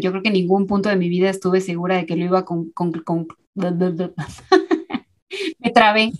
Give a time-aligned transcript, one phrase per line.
[0.00, 2.44] yo creo que en ningún punto de mi vida estuve segura de que lo iba
[2.44, 2.70] con...
[2.70, 3.26] con, con...
[5.60, 6.12] Me trabé.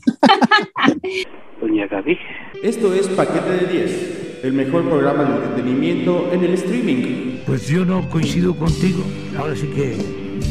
[1.61, 2.17] Doña Gaby.
[2.63, 7.41] Esto es Paquete de 10, el mejor programa de entretenimiento en el streaming.
[7.47, 9.03] Pues yo no coincido contigo.
[9.37, 9.97] Ahora sí que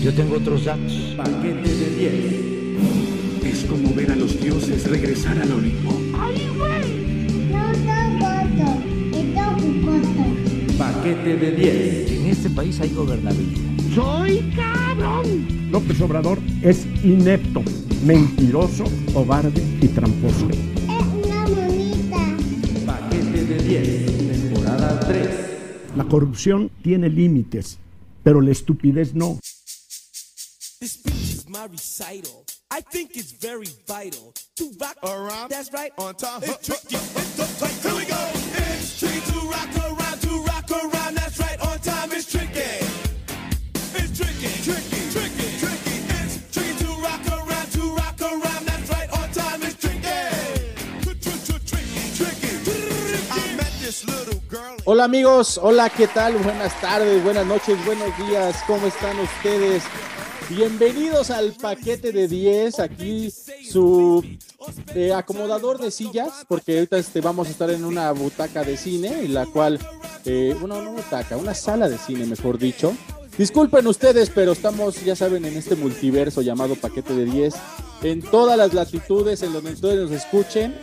[0.03, 1.15] yo tengo otros datos.
[1.17, 3.43] Paquete de 10.
[3.45, 5.91] Es como ver a los dioses regresar al Olimpo.
[10.99, 12.11] Paquete de 10.
[12.11, 13.71] En este país hay gobernabilidad.
[15.71, 17.63] López Obrador es inepto,
[18.03, 18.83] mentiroso,
[19.13, 20.49] cobarde y tramposo.
[22.85, 24.51] Paquete de 10.
[24.51, 25.29] Temporada 3.
[25.95, 27.77] La corrupción tiene límites,
[28.21, 29.39] pero la estupidez no.
[30.81, 32.43] This speech is my recital.
[32.69, 35.49] I think it's very vital to rock around.
[35.49, 35.93] That's right.
[35.97, 36.41] On time.
[36.43, 36.97] It's tricky.
[36.97, 37.71] It's the tight.
[37.83, 38.38] Here we go.
[54.91, 56.33] Hola amigos, hola, ¿qué tal?
[56.37, 59.83] Buenas tardes, buenas noches, buenos días, ¿cómo están ustedes?
[60.49, 64.25] Bienvenidos al paquete de 10, aquí su
[64.95, 69.25] eh, acomodador de sillas, porque ahorita este, vamos a estar en una butaca de cine,
[69.25, 69.77] en la cual,
[70.25, 72.91] eh, bueno, no butaca, una sala de cine, mejor dicho.
[73.37, 77.53] Disculpen ustedes, pero estamos, ya saben, en este multiverso llamado paquete de 10,
[78.01, 80.73] en todas las latitudes, en donde ustedes nos escuchen.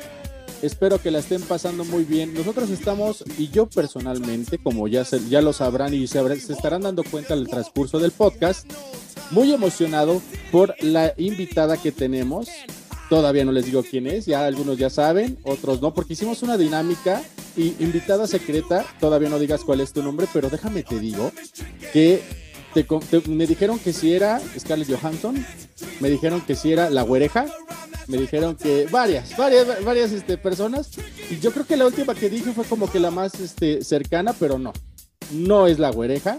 [0.62, 2.32] Espero que la estén pasando muy bien.
[2.34, 7.04] Nosotros estamos, y yo personalmente, como ya, ya lo sabrán y se, se estarán dando
[7.04, 8.70] cuenta al transcurso del podcast,
[9.30, 12.48] muy emocionado por la invitada que tenemos.
[13.10, 16.56] Todavía no les digo quién es, ya algunos ya saben, otros no, porque hicimos una
[16.56, 17.22] dinámica
[17.56, 21.30] y invitada secreta, todavía no digas cuál es tu nombre, pero déjame te digo
[21.92, 22.45] que
[23.28, 25.44] me dijeron que si era Scarlett Johansson,
[26.00, 27.46] me dijeron que si era la güereja,
[28.08, 30.90] me dijeron que varias, varias, varias este, personas,
[31.30, 34.34] y yo creo que la última que dije fue como que la más este, cercana,
[34.38, 34.72] pero no,
[35.32, 36.38] no es la güereja,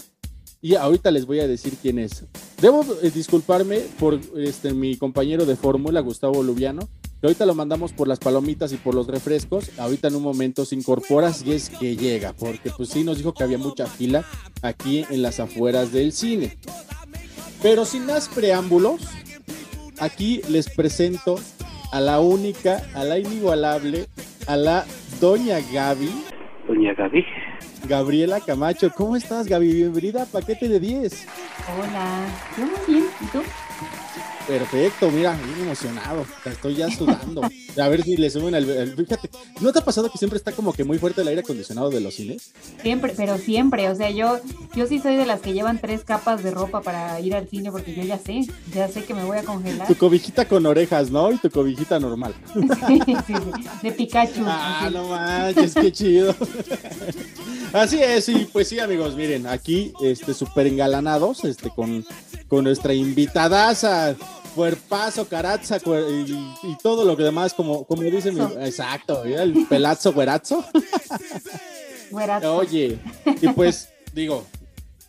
[0.61, 2.23] y ahorita les voy a decir quién es.
[2.61, 7.93] Debo eh, disculparme por este, mi compañero de fórmula, Gustavo Lubiano, que ahorita lo mandamos
[7.93, 11.69] por las palomitas y por los refrescos, ahorita en un momento se incorpora si es
[11.69, 14.23] que llega, porque pues sí nos dijo que había mucha fila
[14.61, 16.57] aquí en las afueras del cine.
[17.61, 19.01] Pero sin más preámbulos,
[19.99, 21.39] aquí les presento
[21.91, 24.07] a la única, a la inigualable,
[24.45, 24.85] a la
[25.19, 26.11] doña Gaby,
[26.67, 27.25] Doña Gaby.
[27.87, 28.91] Gabriela Camacho.
[28.93, 29.73] ¿Cómo estás, Gaby?
[29.73, 31.27] Bienvenida a Paquete de 10.
[31.79, 32.25] Hola.
[32.57, 33.05] Yo muy bien.
[33.21, 33.39] ¿Y tú?
[34.47, 36.25] Perfecto, mira, bien emocionado.
[36.45, 37.41] Estoy ya sudando.
[37.79, 40.71] A ver si le suben al, Fíjate, ¿no te ha pasado que siempre está como
[40.71, 42.51] que muy fuerte el aire acondicionado de los cines?
[42.81, 43.89] Siempre, pero siempre.
[43.89, 44.39] O sea, yo,
[44.73, 47.71] yo sí soy de las que llevan tres capas de ropa para ir al cine
[47.71, 49.87] porque yo ya sé, ya sé que me voy a congelar.
[49.87, 51.31] Tu cobijita con orejas, ¿no?
[51.31, 52.33] Y tu cobijita normal.
[52.87, 53.33] Sí, sí, sí.
[53.81, 54.43] De Pikachu.
[54.45, 54.93] Ah, así.
[54.93, 56.33] no manches, qué chido.
[57.73, 62.05] Así es, y pues sí, amigos, miren, aquí, este, súper engalanados, este, con,
[62.47, 64.15] con nuestra invitadaza,
[64.57, 69.43] cuerpazo, caraza, cuer- y, y todo lo que demás, como, como dice mi, exacto, mira,
[69.43, 70.65] el pelazo, güerazo.
[72.55, 72.99] Oye,
[73.41, 74.45] y pues, digo,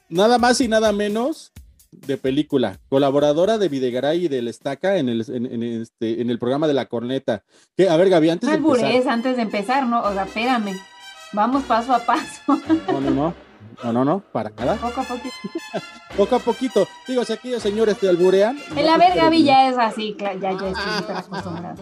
[0.08, 1.52] nada más y nada menos
[1.90, 6.38] de película, colaboradora de Videgaray y del Estaca en el, en, en este, en el
[6.38, 7.42] programa de La Corneta.
[7.76, 9.12] Que, a ver, Gaby, antes de empezar.
[9.12, 10.02] Antes de empezar, ¿no?
[10.02, 10.78] O sea, espérame.
[11.32, 12.60] Vamos paso a paso.
[12.88, 13.47] No, no, no.
[13.84, 14.74] No, no, no, para nada.
[14.76, 15.28] Poco a poco.
[16.16, 16.88] Poco a poquito.
[17.06, 18.58] Digo, si aquellos señores te alburean.
[18.76, 21.74] El no, pues, Gaby pero- ya es así, ya, ya estoy súper acostumbrada.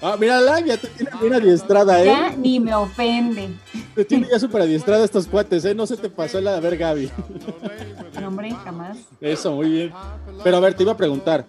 [0.00, 2.06] Ah, mírala, ya te tiene bien adiestrada, ¿eh?
[2.06, 3.50] Ya ni me ofende.
[3.94, 5.74] Te tiene ya súper adiestrada estos cuates, ¿eh?
[5.74, 7.10] No se te pasó la de haber Gaby.
[8.20, 8.98] No, hombre, jamás.
[9.20, 9.92] Eso, muy bien.
[10.44, 11.46] Pero a ver, te iba a preguntar.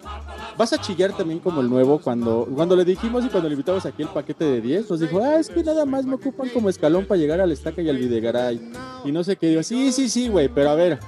[0.56, 3.86] ¿Vas a chillar también como el nuevo cuando, cuando le dijimos y cuando le invitamos
[3.86, 4.90] aquí el paquete de 10?
[4.90, 7.80] Nos dijo, ah, es que nada más me ocupan como escalón para llegar al estaca
[7.82, 8.60] y al videgaray.
[9.04, 9.48] Y no sé qué.
[9.48, 10.98] Digo, sí, sí, sí, güey, pero a ver,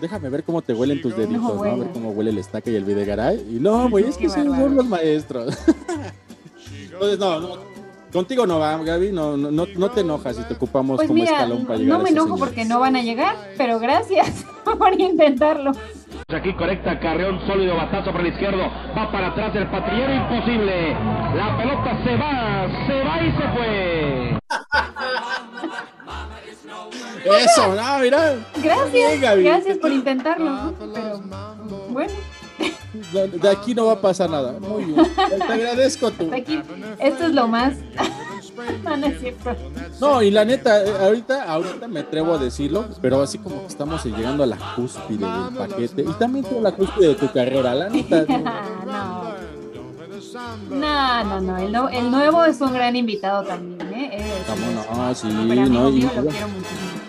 [0.00, 1.64] déjame ver cómo te huelen tus deditos, ¿no?
[1.64, 3.46] A ver cómo huele el estaca y el videgaray.
[3.50, 5.56] Y no, güey, es que son los maestros.
[7.00, 7.70] Entonces, no, no.
[8.12, 11.20] Contigo no va, Gaby, no, no, no, no te enojas si te ocupamos Pues como
[11.20, 12.44] mira, escalón para llegar no me enojo señores.
[12.44, 14.44] porque no van a llegar, pero gracias
[14.78, 15.70] por intentarlo.
[16.28, 18.62] Aquí conecta Carreón, sólido batazo por el izquierdo.
[18.98, 20.92] Va para atrás el patrullero, imposible.
[21.36, 24.38] La pelota se va, se va y se fue.
[27.44, 28.34] Eso, no, mira.
[28.62, 29.42] Gracias, Bien, Gaby.
[29.44, 30.74] gracias por intentarlo.
[30.78, 31.20] Pero
[31.90, 32.39] bueno, No,
[33.12, 34.54] De aquí no va a pasar nada.
[34.60, 35.06] Muy bien.
[35.14, 36.30] Te agradezco tú.
[36.34, 36.60] aquí,
[36.98, 37.74] esto es lo más.
[40.00, 43.66] No, y la neta, eh, ahorita, ahorita me atrevo a decirlo, pero así como que
[43.68, 46.02] estamos llegando a la cúspide del paquete.
[46.02, 48.24] Y también tú a la cúspide de tu carrera, la neta.
[48.28, 48.38] ¿no?
[50.70, 51.40] no.
[51.40, 51.58] No.
[51.58, 54.10] El, no- el nuevo es un gran invitado también, ¿eh?
[54.18, 55.14] Es- ¿Cómo no?
[55.14, 56.99] Sí, no, y- mío, lo quiero muchísimo.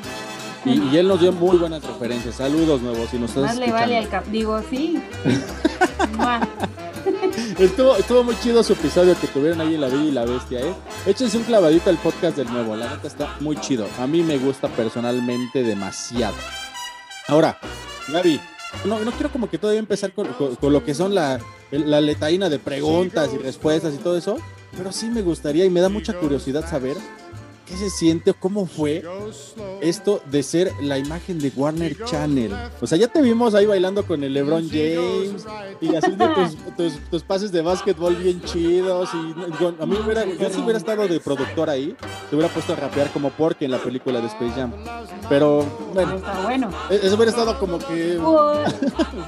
[0.66, 2.36] Y, y él nos dio muy buenas referencias.
[2.36, 4.26] Saludos nuevos, si nos estás Más le vale al cap.
[4.28, 5.02] Digo, sí.
[7.58, 10.60] Estuvo, estuvo muy chido su episodio que tuvieron ahí en La Bella y la Bestia,
[10.62, 10.74] ¿eh?
[11.06, 13.88] Échense un clavadito al podcast del nuevo, la neta está muy chido.
[14.00, 16.36] A mí me gusta personalmente demasiado.
[17.28, 17.58] Ahora,
[18.08, 18.40] Gaby,
[18.86, 21.40] no, no quiero como que todavía empezar con, con- con lo que son la,
[21.72, 24.38] la letaína de preguntas y respuestas y todo eso,
[24.78, 26.98] pero sí me gustaría y me da mucha curiosidad saber
[27.72, 29.04] qué se siente o cómo fue
[29.82, 32.54] esto de ser la imagen de Warner Channel.
[32.82, 35.46] O sea, ya te vimos ahí bailando con el LeBron James
[35.80, 39.10] y haciendo tus, tus, tus pases de básquetbol bien chidos.
[39.14, 41.96] Y a mí hubiera, yo si hubiera estado de productor ahí,
[42.30, 44.72] te hubiera puesto a rapear como Porky en la película de Space Jam.
[45.30, 46.70] Pero bueno, Está bueno.
[46.90, 48.18] e- eso hubiera estado como que.
[48.18, 48.74] What?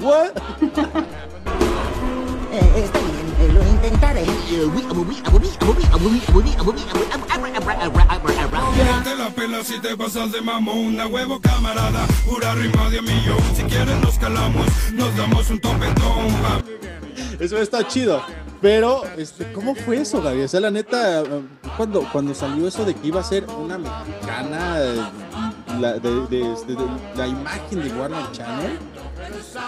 [0.00, 0.30] ¿What?
[3.86, 4.24] intentaré.
[9.04, 13.38] Te la pela si te pasas de mamón, a huevo camarada, pura rima de millón.
[13.56, 16.32] Si quieres nos calamos, nos damos un topetón.
[16.42, 16.62] pa.
[17.40, 18.22] Eso está chido.
[18.60, 20.42] Pero, este, ¿cómo fue eso, Gaby?
[20.42, 21.24] O sea, la neta, eh,
[21.76, 25.02] cuando, cuando salió eso de que iba a ser una mexicana, eh,
[25.80, 28.78] la, de, de- este, de- la imagen de Warner Channel,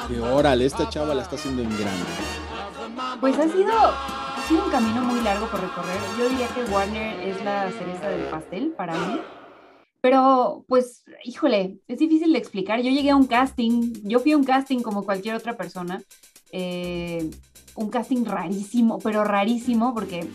[0.08, 2.06] que órale, esta chava la está haciendo en grande.
[3.20, 5.98] Pues ha sido, ha un camino muy largo por recorrer.
[6.18, 9.20] Yo diría que Warner es la cereza del pastel para mí.
[10.00, 12.80] Pero, pues, híjole, es difícil de explicar.
[12.80, 16.02] Yo llegué a un casting, yo fui a un casting como cualquier otra persona.
[16.52, 17.28] eh,
[17.74, 20.26] un casting rarísimo, pero rarísimo, porque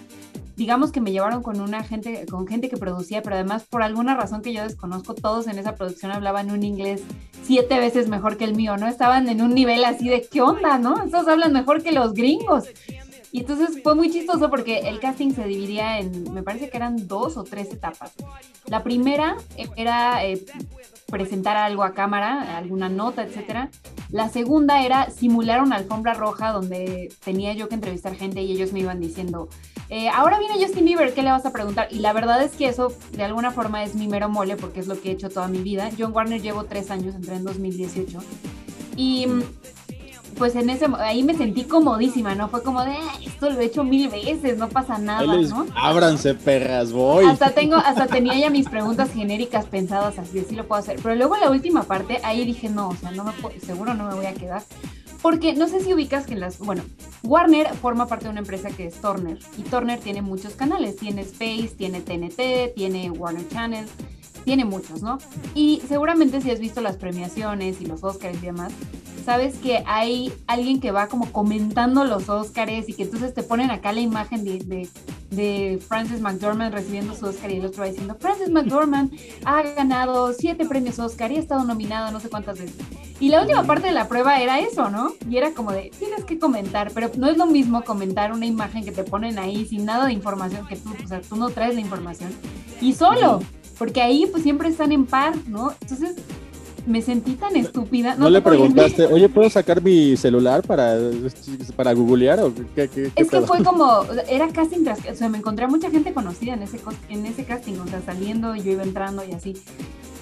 [0.61, 4.15] digamos que me llevaron con una gente, con gente que producía, pero además por alguna
[4.15, 7.01] razón que yo desconozco, todos en esa producción hablaban un inglés
[7.41, 8.87] siete veces mejor que el mío, ¿no?
[8.87, 11.03] Estaban en un nivel así de, ¿qué onda, no?
[11.03, 12.65] Estos hablan mejor que los gringos.
[13.31, 17.07] Y entonces fue muy chistoso porque el casting se dividía en, me parece que eran
[17.07, 18.11] dos o tres etapas.
[18.67, 19.37] La primera
[19.75, 20.45] era eh,
[21.11, 23.69] presentar algo a cámara, alguna nota, etcétera.
[24.09, 28.73] La segunda era simular una alfombra roja donde tenía yo que entrevistar gente y ellos
[28.73, 29.47] me iban diciendo,
[29.89, 31.87] eh, ahora viene Justin Bieber, ¿qué le vas a preguntar?
[31.91, 34.87] Y la verdad es que eso de alguna forma es mi mero mole porque es
[34.87, 35.89] lo que he hecho toda mi vida.
[35.89, 38.19] Yo en Warner llevo tres años, entré en 2018.
[38.95, 39.43] Y mm,
[40.37, 42.49] pues en ese, ahí me sentí comodísima, ¿no?
[42.49, 45.65] Fue como de, "Ah, esto lo he hecho mil veces, no pasa nada, ¿no?
[45.75, 47.25] ábranse, perras, voy.
[47.25, 50.99] Hasta tengo, hasta tenía ya mis preguntas genéricas pensadas así, así lo puedo hacer.
[51.01, 54.07] Pero luego la última parte, ahí dije, no, o sea, no me puedo- seguro no
[54.07, 54.63] me voy a quedar.
[55.21, 56.81] Porque no sé si ubicas que en las, bueno,
[57.21, 59.37] Warner forma parte de una empresa que es Turner.
[59.55, 60.95] Y Turner tiene muchos canales.
[60.97, 63.85] Tiene Space, tiene TNT, tiene Warner Channel,
[64.43, 65.17] tiene muchos, ¿no?
[65.55, 68.73] Y seguramente si has visto las premiaciones y los Oscars y demás,
[69.25, 73.71] sabes que hay alguien que va como comentando los Oscars y que entonces te ponen
[73.71, 74.89] acá la imagen de, de,
[75.29, 79.13] de Frances McDormand recibiendo su Oscar y el otro va diciendo, Frances McDormand
[79.45, 82.77] ha ganado siete premios Oscar y ha estado nominada no sé cuántas veces.
[83.19, 85.13] Y la última parte de la prueba era eso, ¿no?
[85.29, 88.83] Y era como de, tienes que comentar, pero no es lo mismo comentar una imagen
[88.83, 91.75] que te ponen ahí sin nada de información, que tú, o sea, tú no traes
[91.75, 92.31] la información,
[92.81, 93.41] y solo,
[93.81, 95.73] porque ahí pues siempre están en par, ¿no?
[95.81, 96.11] Entonces
[96.85, 98.13] me sentí tan estúpida.
[98.13, 100.99] ¿No, le preguntaste, oye, ¿puedo sacar mi celular para,
[101.75, 105.29] para googlear o qué, qué- qué Es que fue como, era casting tras, o sea,
[105.29, 106.79] me encontré a mucha gente conocida en ese,
[107.09, 109.53] en ese casting, o sea, saliendo, yo iba entrando y así.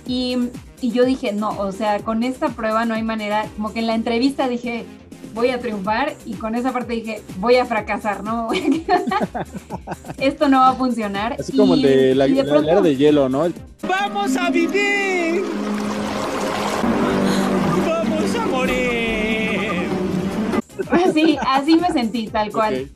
[0.07, 0.37] Y,
[0.79, 3.87] y yo dije, no, o sea, con esta prueba no hay manera, como que en
[3.87, 4.85] la entrevista dije,
[5.33, 9.47] voy a triunfar, y con esa parte dije, voy a fracasar, no, voy a quedar-
[10.17, 11.35] esto no va a funcionar.
[11.39, 13.47] Así como el de la, de la era pronto- de hielo, ¿no?
[13.87, 15.43] ¡Vamos a vivir!
[17.87, 19.89] ¡Vamos a morir!
[20.91, 22.89] Así, así me sentí, tal cual.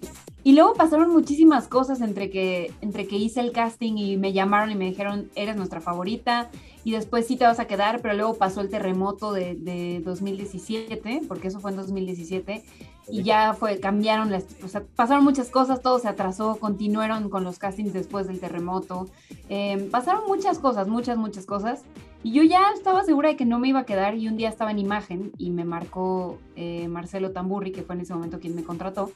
[0.46, 4.72] Y luego pasaron muchísimas cosas entre que, entre que hice el casting y me llamaron
[4.72, 6.50] y me dijeron, eres nuestra favorita,
[6.84, 11.22] y después sí te vas a quedar, pero luego pasó el terremoto de, de 2017,
[11.28, 12.63] porque eso fue en 2017,
[13.10, 17.44] y ya fue, cambiaron las, o sea, pasaron muchas cosas, todo se atrasó, continuaron con
[17.44, 19.08] los castings después del terremoto,
[19.50, 21.84] eh, pasaron muchas cosas, muchas, muchas cosas,
[22.22, 24.50] y yo ya estaba segura de que no me iba a quedar, y un día
[24.50, 28.56] estaba en imagen, y me marcó eh, Marcelo Tamburri, que fue en ese momento quien
[28.56, 29.12] me contrató,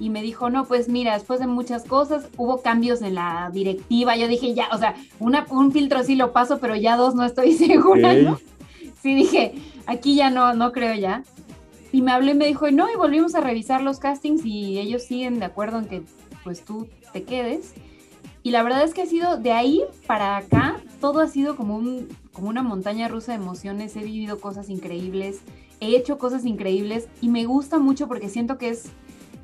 [0.00, 4.16] y me dijo, no, pues mira, después de muchas cosas, hubo cambios en la directiva.
[4.16, 7.24] Yo dije, ya, o sea, una, un filtro sí lo paso, pero ya dos no
[7.24, 8.14] estoy segura.
[8.14, 8.38] ¿no?
[9.02, 9.54] Sí dije,
[9.86, 11.24] aquí ya no, no creo ya.
[11.90, 15.02] Y me habló y me dijo, no, y volvimos a revisar los castings y ellos
[15.02, 16.02] siguen de acuerdo en que
[16.44, 17.74] pues tú te quedes.
[18.42, 21.76] Y la verdad es que ha sido de ahí para acá, todo ha sido como,
[21.76, 23.96] un, como una montaña rusa de emociones.
[23.96, 25.40] He vivido cosas increíbles,
[25.80, 28.90] he hecho cosas increíbles y me gusta mucho porque siento que es,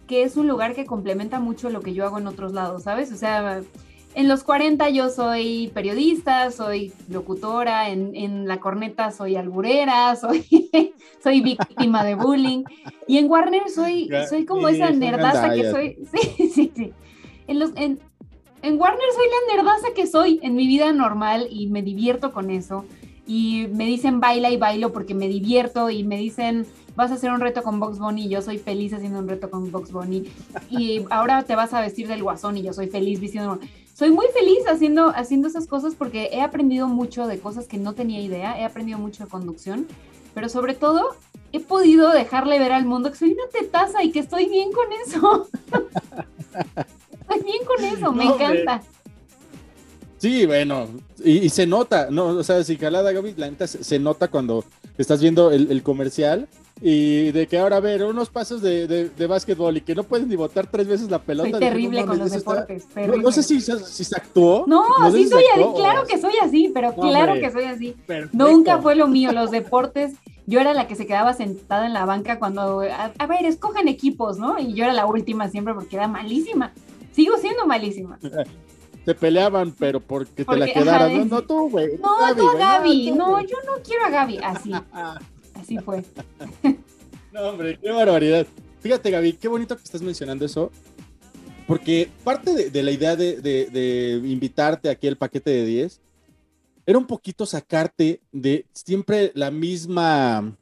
[0.07, 3.13] que es un lugar que complementa mucho lo que yo hago en otros lados, ¿sabes?
[3.13, 3.63] O sea,
[4.15, 10.47] en los 40 yo soy periodista, soy locutora, en, en la corneta soy alburera, soy,
[11.23, 12.65] soy víctima de bullying.
[13.09, 15.99] Y en Warner soy, soy como esa nerdaza que soy.
[16.13, 16.93] Sí, sí, sí.
[17.47, 17.99] En, los, en,
[18.63, 22.51] en Warner soy la nerdaza que soy en mi vida normal y me divierto con
[22.51, 22.85] eso.
[23.27, 27.31] Y me dicen baila y bailo porque me divierto y me dicen vas a hacer
[27.33, 30.29] un reto con Box Bunny y yo soy feliz haciendo un reto con Box Bunny.
[30.71, 33.59] Y ahora te vas a vestir del guasón y yo soy feliz vistiendo.
[33.95, 37.93] Soy muy feliz haciendo, haciendo esas cosas porque he aprendido mucho de cosas que no
[37.95, 39.87] tenía idea, he aprendido mucho de conducción,
[40.35, 41.15] pero sobre todo
[41.53, 44.87] he podido dejarle ver al mundo que soy una tetaza y que estoy bien con
[45.07, 45.49] eso.
[47.21, 48.47] estoy bien con eso, me No, hombre.
[48.47, 48.83] encanta.
[50.19, 50.89] Sí, bueno,
[51.23, 52.29] y, y se nota, ¿no?
[52.29, 54.65] O sea, si calada, Gaby, la neta se, se nota cuando
[54.97, 56.49] estás viendo el, el comercial
[56.81, 60.03] y de que ahora, a ver, unos pasos de, de, de básquetbol y que no
[60.05, 61.51] pueden ni botar tres veces la pelota.
[61.51, 62.87] Soy terrible no con los deportes.
[62.89, 63.23] No, terrible.
[63.23, 64.65] no sé si, se- si se actuó.
[64.67, 67.41] No, sí si soy así, claro que soy así, pero No, claro hombre.
[67.47, 67.95] que soy así.
[68.07, 68.37] Perfecto.
[68.37, 70.15] Nunca fue lo mío, los deportes.
[70.47, 73.89] Yo era la que se quedaba sentada en la banca cuando, a, a ver, escojan
[73.89, 74.59] equipos, ¿no?
[74.59, 76.73] Y yo era la última siempre porque era malísima.
[77.13, 78.19] Sigo siendo malísima.
[79.05, 81.99] Te peleaban, pero porque te la ajá, No, no tú, güey.
[81.99, 83.09] No, Gaby, no, güey, Gaby.
[83.11, 84.39] tú, No, yo no quiero a Gaby.
[84.43, 84.73] Así,
[85.55, 86.03] así fue.
[87.33, 88.47] No, hombre, qué barbaridad.
[88.79, 90.71] Fíjate, Gaby, qué bonito que estás mencionando eso.
[91.67, 96.01] Porque parte de, de la idea de, de- de invitarte aquí al paquete de 10
[96.87, 100.57] era un poquito sacarte de siempre la misma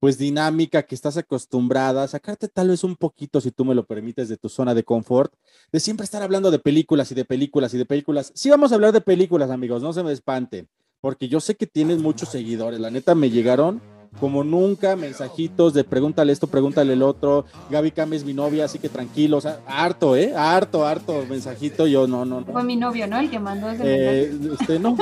[0.00, 4.28] pues dinámica que estás acostumbrada, sacarte tal vez un poquito, si tú me lo permites,
[4.28, 5.32] de tu zona de confort,
[5.72, 8.32] de siempre estar hablando de películas y de películas y de películas.
[8.34, 10.68] Sí vamos a hablar de películas, amigos, no se me espanten,
[11.00, 13.80] porque yo sé que tienes muchos seguidores, la neta me llegaron
[14.20, 18.78] como nunca mensajitos de pregúntale esto, pregúntale el otro, Gaby Cam es mi novia, así
[18.78, 20.34] que tranquilo, o sea, harto, ¿eh?
[20.36, 22.46] Harto, harto mensajito, yo no, no, no.
[22.46, 23.18] Fue mi novio, ¿no?
[23.18, 24.54] El que mandó ese Eh, mensaje.
[24.60, 24.96] este, no.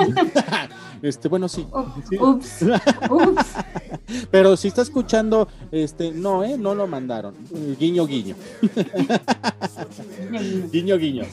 [1.02, 1.66] este, bueno, sí.
[2.08, 2.18] Sí.
[2.18, 2.64] Ups,
[3.10, 3.46] ups.
[4.30, 6.56] Pero si está escuchando, este, no, ¿eh?
[6.58, 7.34] No lo mandaron.
[7.78, 8.36] Guiño, guiño.
[10.72, 11.24] guiño, guiño.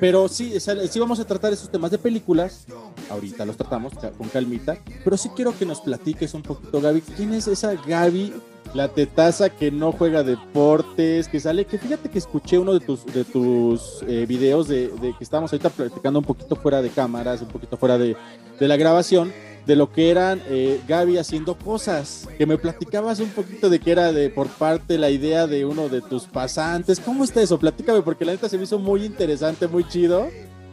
[0.00, 2.66] Pero sí, o sea, sí vamos a tratar esos temas de películas.
[3.10, 4.78] Ahorita los tratamos con calmita.
[5.04, 7.02] Pero sí quiero que nos platiques un poquito, Gaby.
[7.02, 8.32] ¿Quién es esa Gaby,
[8.72, 11.66] la tetaza que no juega deportes, que sale?
[11.66, 15.52] Que fíjate que escuché uno de tus, de tus eh, videos de, de que estábamos
[15.52, 18.16] ahorita platicando un poquito fuera de cámaras, un poquito fuera de,
[18.58, 19.30] de la grabación
[19.70, 23.92] de lo que eran eh, Gaby haciendo cosas, que me platicabas un poquito de que
[23.92, 26.98] era de por parte la idea de uno de tus pasantes.
[26.98, 27.56] ¿Cómo está eso?
[27.56, 30.26] Platícame, porque la neta se me hizo muy interesante, muy chido,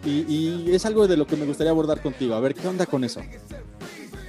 [0.03, 2.33] y, y es algo de lo que me gustaría abordar contigo.
[2.33, 3.21] A ver, ¿qué onda con eso?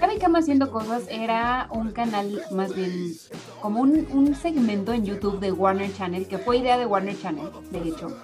[0.03, 3.15] Gaby Cama haciendo cosas era un canal más bien
[3.61, 7.49] como un, un segmento en YouTube de Warner Channel, que fue idea de Warner Channel,
[7.71, 8.17] de hecho,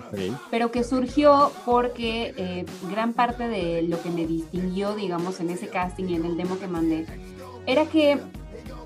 [0.51, 5.69] pero que surgió porque eh, gran parte de lo que me distinguió, digamos, en ese
[5.69, 7.07] casting y en el demo que mandé,
[7.67, 8.19] era que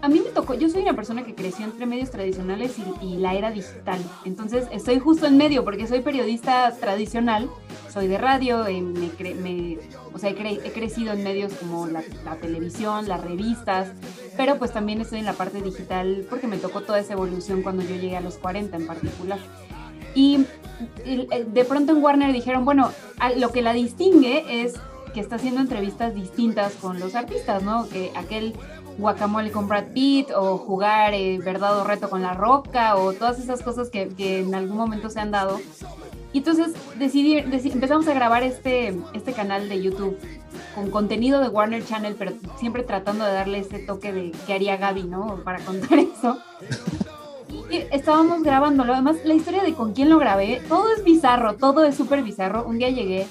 [0.00, 3.34] a mí me tocó, yo soy una persona que creció entre medios tradicionales y, la
[3.34, 7.48] era digital, entonces estoy justo en medio porque soy periodista tradicional,
[7.92, 9.78] soy de radio, eh, me cre-
[10.12, 12.02] o sea, he, cre- he crecido en medios como la,
[12.40, 13.92] televisión, las revistas,
[14.36, 17.82] pero pues también estoy en la parte digital porque me tocó toda esa evolución cuando
[17.82, 19.38] yo llegué a los 40 en particular.
[20.14, 20.46] Y
[21.04, 22.92] el- de pronto en Warner dijeron, bueno,
[23.36, 24.74] lo que la distingue es
[25.14, 27.88] que está haciendo entrevistas distintas con los artistas, ¿no?
[27.88, 28.54] Que aquel
[28.98, 33.38] guacamole con Brad Pitt o jugar eh, verdad o reto con la roca o todas
[33.38, 35.60] esas cosas que, que en algún momento se han dado.
[36.32, 40.18] Y entonces decidí, deci- empezamos a grabar este, este canal de YouTube
[40.74, 44.76] con contenido de Warner Channel, pero siempre tratando de darle ese toque de qué haría
[44.76, 45.36] Gaby, ¿no?
[45.44, 46.36] Para contar eso.
[47.70, 48.92] Estábamos grabándolo.
[48.94, 52.64] Además, la historia de con quién lo grabé, todo es bizarro, todo es súper bizarro.
[52.64, 53.26] Un día llegué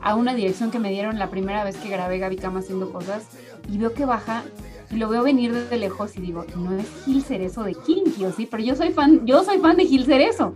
[0.00, 3.24] a una dirección que me dieron la primera vez que grabé Gaby Cama haciendo cosas
[3.70, 4.42] y veo que baja
[4.92, 8.32] y lo veo venir desde lejos y digo, no es Gil Cerezo de Kinky, ¿o
[8.32, 8.46] sí?
[8.50, 10.54] Pero yo soy fan, yo soy fan de Gil Cerezo.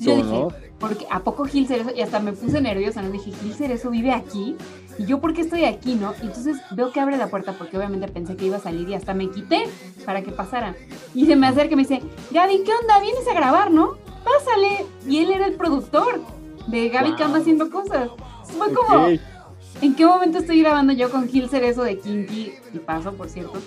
[0.00, 0.48] Yo dije, ¿no?
[0.78, 1.90] porque ¿a poco Gil Cerezo?
[1.96, 3.10] Y hasta me puse nerviosa, ¿no?
[3.10, 4.56] Dije, Gil Cerezo vive aquí.
[4.98, 6.12] Y yo, ¿por qué estoy aquí, no?
[6.22, 8.94] Y entonces veo que abre la puerta porque obviamente pensé que iba a salir y
[8.94, 9.64] hasta me quité
[10.04, 10.74] para que pasara.
[11.14, 13.00] Y se me acerca y me dice, Gaby, ¿qué onda?
[13.00, 13.96] ¿Vienes a grabar, no?
[14.24, 14.84] Pásale.
[15.06, 16.20] Y él era el productor
[16.66, 17.18] de Gaby Wow.
[17.18, 18.10] Cama haciendo cosas.
[18.44, 19.08] Fue como.
[19.80, 22.54] ¿en qué momento estoy grabando yo con Gil Cerezo de Kinky?
[22.72, 23.58] Y paso, por cierto.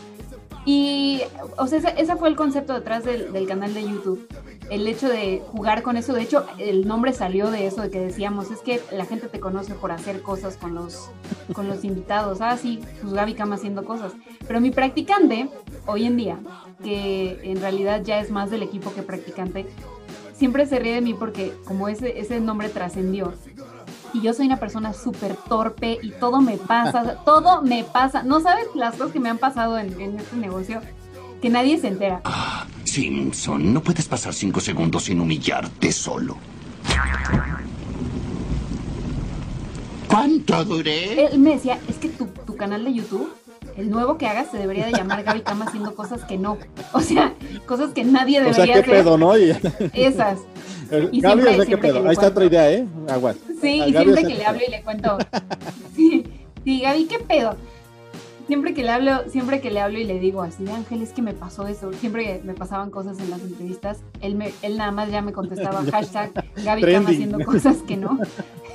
[0.65, 1.21] Y,
[1.57, 4.27] o sea, ese, fue el concepto detrás del, del canal de YouTube.
[4.69, 7.99] el hecho de jugar con eso, de hecho, el nombre salió de eso, de que
[7.99, 11.09] decíamos, es que la gente te conoce por hacer cosas con los,
[11.53, 12.41] con los invitados.
[12.41, 14.13] Ah, sí, pues Gaby Cama haciendo cosas.
[14.47, 15.49] Pero mi practicante,
[15.87, 16.39] hoy en día,
[16.83, 19.65] que en realidad ya es más del equipo que practicante,
[20.33, 23.33] siempre se ríe de mí porque como ese, ese nombre trascendió.
[24.13, 28.23] Y yo soy una persona súper torpe y todo me pasa, todo me pasa.
[28.23, 30.81] No sabes las cosas que me han pasado en, en este negocio
[31.41, 32.21] que nadie se entera.
[32.83, 36.37] Simpson, no puedes pasar cinco segundos sin humillarte solo.
[40.07, 41.27] ¿Cuánto duré?
[41.27, 43.33] Él me decía, es que tu, tu canal de YouTube,
[43.77, 46.57] el nuevo que hagas, se debería de llamar Gaby Cama haciendo cosas que no.
[46.93, 47.33] O sea,
[47.65, 48.85] cosas que nadie O debería sea, qué hacer.
[49.03, 49.37] pedo, ¿no?
[49.37, 49.55] Y-
[49.93, 50.39] Esas.
[50.91, 52.05] Gaby, Y siempre- qué pedo.
[52.07, 52.85] Ahí está otra idea, ¿eh?
[53.09, 53.37] Aguas.
[53.61, 55.17] Sí, A y Gaby, siempre que le hablo y le cuento.
[55.95, 56.23] Sí,
[56.63, 57.55] sí, Gaby, ¿qué pedo?
[58.47, 61.11] Siempre que le hablo, siempre que le hablo y le digo así de Ángel, es
[61.13, 61.93] que me pasó eso.
[61.93, 65.31] Siempre que me pasaban cosas en las entrevistas, él, me, él nada más ya me
[65.31, 66.31] contestaba hashtag
[66.63, 68.19] Gaby Cama haciendo cosas que no.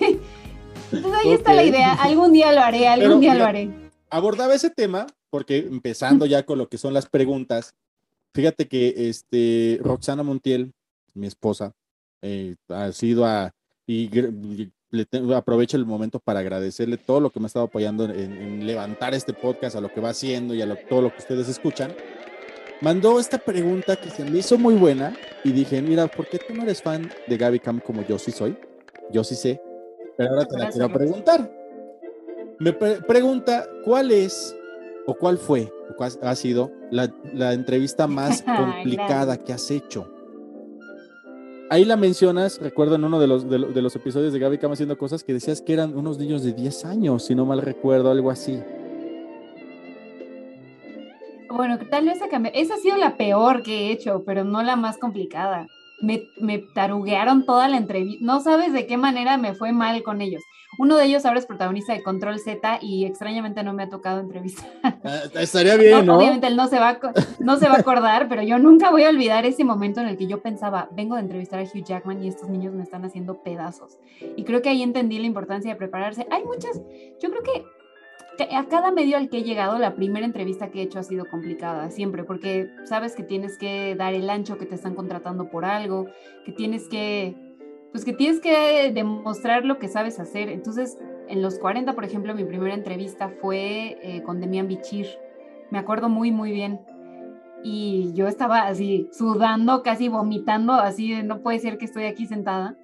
[0.92, 1.92] Entonces ahí está la idea.
[1.94, 3.70] Algún día lo haré, algún Pero, día mira, lo haré.
[4.08, 7.74] abordaba ese tema porque empezando ya con lo que son las preguntas,
[8.34, 10.72] fíjate que este Roxana Montiel,
[11.14, 11.72] mi esposa,
[12.22, 13.52] eh, ha sido a
[13.86, 17.66] y, y le te- aprovecho el momento para agradecerle todo lo que me ha estado
[17.66, 21.02] apoyando en, en levantar este podcast, a lo que va haciendo y a lo- todo
[21.02, 21.92] lo que ustedes escuchan.
[22.80, 26.54] Mandó esta pregunta que se me hizo muy buena y dije, mira, ¿por qué tú
[26.54, 28.56] no eres fan de Gaby Cam como yo sí soy?
[29.10, 29.60] Yo sí sé,
[30.16, 31.50] pero ahora te la quiero preguntar.
[32.58, 34.54] Me pre- pregunta cuál es
[35.06, 40.10] o cuál fue o cuál ha sido la, la entrevista más complicada que has hecho.
[41.68, 44.58] Ahí la mencionas, recuerdo en uno de los, de, lo- de los episodios de Gaby
[44.58, 47.60] Cama haciendo cosas que decías que eran unos niños de 10 años, si no mal
[47.60, 48.62] recuerdo, algo así.
[51.50, 52.56] Bueno, tal vez ha cambiado.
[52.58, 55.66] Esa ha sido la peor que he hecho, pero no la más complicada.
[56.02, 58.24] Me, me taruguearon toda la entrevista.
[58.24, 60.42] No sabes de qué manera me fue mal con ellos.
[60.78, 64.20] Uno de ellos ahora es protagonista de Control Z y extrañamente no me ha tocado
[64.20, 64.68] entrevistar.
[64.82, 66.18] Ah, estaría bien, ¿no?
[66.18, 66.98] Obviamente él no se, va
[67.38, 70.16] no se va a acordar, pero yo nunca voy a olvidar ese momento en el
[70.16, 73.42] que yo pensaba, vengo de entrevistar a Hugh Jackman y estos niños me están haciendo
[73.42, 73.98] pedazos.
[74.36, 76.26] Y creo que ahí entendí la importancia de prepararse.
[76.30, 76.80] Hay muchas,
[77.20, 77.64] yo creo que
[78.50, 81.26] a cada medio al que he llegado, la primera entrevista que he hecho ha sido
[81.26, 85.64] complicada, siempre, porque sabes que tienes que dar el ancho, que te están contratando por
[85.64, 86.06] algo,
[86.44, 87.34] que tienes que,
[87.92, 90.48] pues que tienes que demostrar lo que sabes hacer.
[90.48, 95.06] Entonces, en los 40, por ejemplo, mi primera entrevista fue eh, con Demian Bichir.
[95.70, 96.80] Me acuerdo muy, muy bien.
[97.62, 102.76] Y yo estaba así, sudando, casi vomitando, así no puede ser que estoy aquí sentada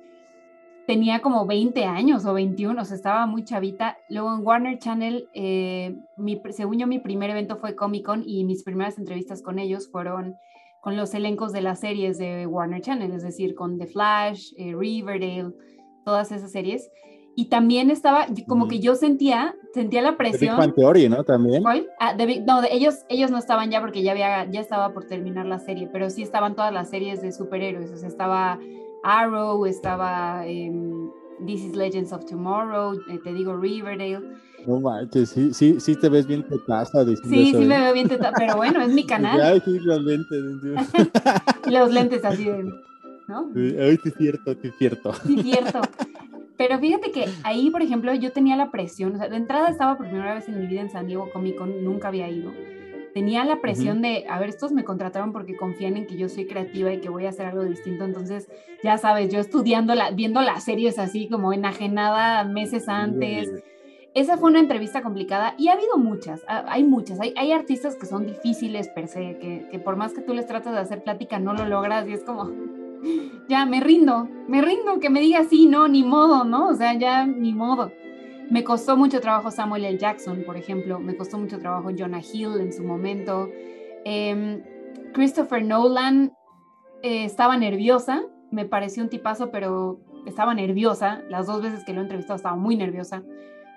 [0.87, 3.99] tenía como 20 años o 21, o sea, estaba muy chavita.
[4.09, 5.97] Luego en Warner Channel, eh,
[6.51, 10.37] según yo, mi primer evento fue Comic Con y mis primeras entrevistas con ellos fueron
[10.83, 14.75] con los elencos de las series de Warner Channel, es decir, con The Flash, eh,
[14.77, 15.53] Riverdale,
[16.05, 16.91] todas esas series.
[17.37, 20.57] Y también estaba, como que yo sentía, sentía la The Big presión.
[20.59, 21.23] Bang Theory, ¿no?
[21.25, 21.63] También.
[22.01, 25.05] Ah, Big- no, de- ellos, ellos no estaban ya porque ya, había, ya estaba por
[25.07, 27.91] terminar la serie, pero sí estaban todas las series de superhéroes.
[27.93, 28.59] O sea, estaba
[29.05, 31.02] Arrow, estaba em,
[31.47, 34.21] This is Legends of Tomorrow, eh, te digo Riverdale.
[34.67, 37.67] No manches, sí, sí, sí te ves bien tetaza Sí, sí ¿eh?
[37.67, 39.41] me veo bien, teta- pero bueno, es mi canal.
[39.41, 40.39] Ay, sí, los lentes.
[41.67, 42.65] Los lentes así de,
[43.29, 43.51] ¿no?
[43.55, 43.71] Sí,
[44.03, 45.13] sí es cierto, sí es cierto.
[45.27, 45.81] Sí, cierto.
[46.57, 49.97] Pero fíjate que ahí, por ejemplo, yo tenía la presión, o sea, de entrada estaba
[49.97, 52.53] por primera vez en mi vida en San Diego Comic Con, nunca había ido.
[53.15, 56.47] Tenía la presión de, a ver, estos me contrataron porque confían en que yo soy
[56.47, 58.05] creativa y que voy a hacer algo distinto.
[58.05, 58.49] Entonces,
[58.83, 63.49] ya sabes, yo estudiando, la, viendo las series así como enajenada meses antes.
[64.15, 67.19] Esa fue una entrevista complicada y ha habido muchas, ha- hay muchas.
[67.21, 70.47] Hay, hay artistas que son difíciles per se, que, que por más que tú les
[70.47, 72.51] tratas de hacer plática no lo logras y es como,
[73.49, 76.69] ya me rindo, me rindo, que me diga sí, no, ni modo, ¿no?
[76.69, 77.91] O sea, ya ni modo.
[78.53, 79.97] Me costó mucho trabajo Samuel L.
[79.97, 83.49] Jackson, por ejemplo, me costó mucho trabajo Jonah Hill en su momento.
[84.05, 84.63] Em,
[85.15, 86.37] Christopher Nolan
[87.03, 91.23] eh, estaba nerviosa, me pareció un tipazo, pero estaba nerviosa.
[91.31, 93.23] Las dos veces que lo he entrevistado estaba muy nerviosa.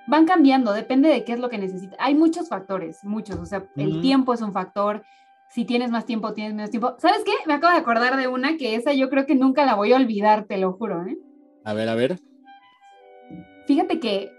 [0.08, 1.96] Van cambiando, depende de qué es lo que necesita.
[1.98, 3.38] Hay muchos factores, muchos.
[3.40, 5.04] O sea, el tiempo es un factor.
[5.52, 6.96] Si tienes más tiempo, tienes menos tiempo.
[6.98, 7.32] ¿Sabes qué?
[7.46, 9.96] Me acabo de acordar de una que esa yo creo que nunca la voy a
[9.96, 11.06] olvidar, te lo juro.
[11.06, 11.18] ¿eh?
[11.64, 12.20] A ver, a ver.
[13.68, 14.35] Fíjate que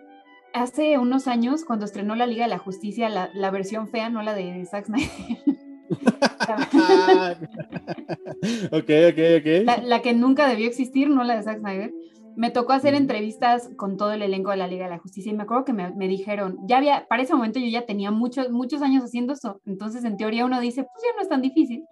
[0.57, 4.23] hace unos años, cuando estrenó la Liga de la Justicia, la, la versión fea, no
[4.23, 5.11] la de Zack Snyder,
[8.73, 9.47] ok, ok, ok.
[9.65, 11.93] la, la que nunca debió existir, no la de Zack Snyder,
[12.37, 15.35] me tocó hacer entrevistas con todo el elenco de la Liga de la Justicia y
[15.35, 18.51] me acuerdo que me, me dijeron, ya había, para ese momento yo ya tenía muchos,
[18.51, 21.85] muchos años haciendo eso, entonces en teoría uno dice, pues ya no es tan difícil.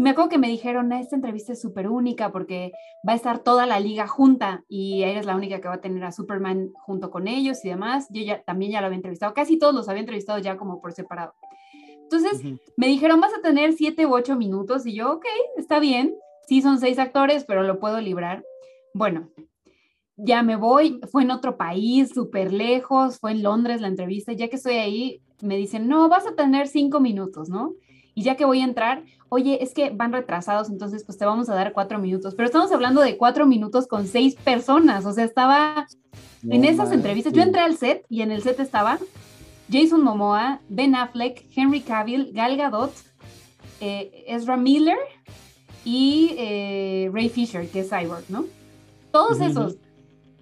[0.00, 2.72] Y me acuerdo que me dijeron, esta entrevista es súper única porque
[3.06, 6.02] va a estar toda la liga junta y eres la única que va a tener
[6.04, 8.06] a Superman junto con ellos y demás.
[8.08, 10.94] Yo ya también ya lo había entrevistado, casi todos los había entrevistado ya como por
[10.94, 11.34] separado.
[12.02, 12.42] Entonces
[12.78, 15.26] me dijeron, vas a tener siete u ocho minutos y yo, ok,
[15.58, 16.16] está bien.
[16.48, 18.42] Sí, son seis actores, pero lo puedo librar.
[18.94, 19.28] Bueno,
[20.16, 24.48] ya me voy, fue en otro país, súper lejos, fue en Londres la entrevista, ya
[24.48, 27.74] que estoy ahí, me dicen, no, vas a tener cinco minutos, ¿no?
[28.14, 31.48] Y ya que voy a entrar, oye, es que van retrasados, entonces pues te vamos
[31.48, 35.24] a dar cuatro minutos, pero estamos hablando de cuatro minutos con seis personas, o sea,
[35.24, 35.86] estaba
[36.48, 38.98] en esas entrevistas, yo entré al set y en el set estaba
[39.70, 42.92] Jason Momoa, Ben Affleck, Henry Cavill, Gal Gadot,
[43.80, 44.98] eh, Ezra Miller
[45.84, 48.46] y eh, Ray Fisher, que es Cyborg, ¿no?
[49.12, 49.76] Todos esos.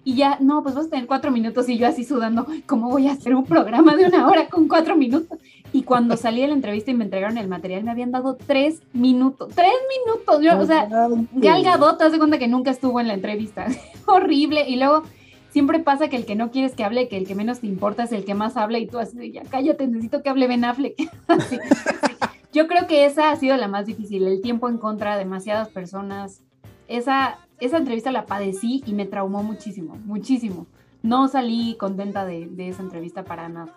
[0.03, 3.07] Y ya, no, pues vas a tener cuatro minutos y yo así sudando, ¿cómo voy
[3.07, 5.37] a hacer un programa de una hora con cuatro minutos?
[5.71, 8.81] Y cuando salí de la entrevista y me entregaron el material, me habían dado tres
[8.93, 9.73] minutos, tres
[10.05, 10.41] minutos.
[10.41, 10.87] Yo, o sea,
[11.33, 13.67] Gal Gadot, te das cuenta que nunca estuvo en la entrevista.
[14.07, 14.67] Horrible.
[14.67, 15.03] Y luego
[15.49, 18.03] siempre pasa que el que no quieres que hable, que el que menos te importa
[18.03, 20.95] es el que más habla y tú así, ya cállate, necesito que hable Ben Affleck.
[22.51, 25.69] Yo creo que esa ha sido la más difícil, el tiempo en contra de demasiadas
[25.69, 26.41] personas.
[26.87, 30.67] Esa, esa entrevista la padecí y me traumó muchísimo, muchísimo.
[31.01, 33.75] No salí contenta de, de esa entrevista para nada.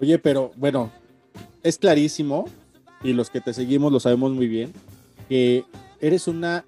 [0.00, 0.90] Oye, pero bueno,
[1.62, 2.46] es clarísimo,
[3.02, 4.72] y los que te seguimos lo sabemos muy bien,
[5.28, 5.64] que
[6.00, 6.64] eres una...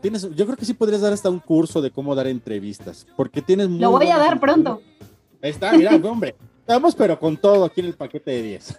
[0.00, 3.42] Tienes, yo creo que sí podrías dar hasta un curso de cómo dar entrevistas, porque
[3.42, 3.68] tienes...
[3.68, 4.80] Muy lo voy a dar pronto.
[5.42, 6.34] Ahí está, mira, hombre.
[6.60, 8.76] Estamos pero con todo aquí en el paquete de 10.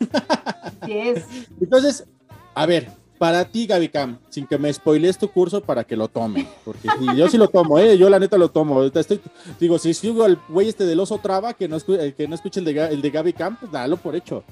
[0.90, 1.26] es.
[1.62, 2.06] Entonces,
[2.54, 6.08] a ver, para ti, Gaby Cam, sin que me spoilees tu curso para que lo
[6.08, 7.98] tome, porque sí, yo sí lo tomo, ¿eh?
[7.98, 8.84] yo la neta lo tomo.
[8.84, 9.20] Estoy,
[9.60, 12.60] digo, si sigo al güey este del oso traba, que no, escu- que no escuche
[12.60, 14.44] el de, el de Gaby Cam, pues dalo por hecho.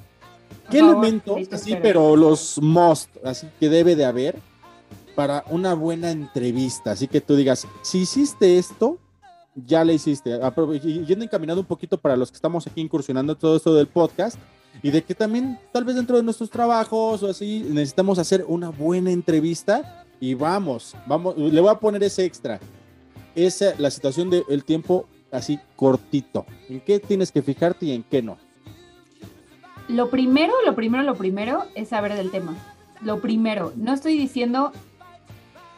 [0.70, 4.40] ¿Qué favor, elementos, así, pero los must, así que debe de haber
[5.16, 6.92] para una buena entrevista?
[6.92, 8.98] Así que tú digas, si hiciste esto,
[9.56, 10.40] ya le hiciste.
[11.08, 14.38] Yendo encaminado un poquito para los que estamos aquí incursionando todo esto del podcast
[14.82, 18.70] y de que también tal vez dentro de nuestros trabajos o así necesitamos hacer una
[18.70, 22.60] buena entrevista y vamos, vamos, le voy a poner ese extra.
[23.36, 26.46] Esa la situación del tiempo así cortito.
[26.70, 28.38] ¿En qué tienes que fijarte y en qué no?
[29.88, 32.56] Lo primero, lo primero, lo primero es saber del tema.
[33.02, 34.72] Lo primero, no estoy diciendo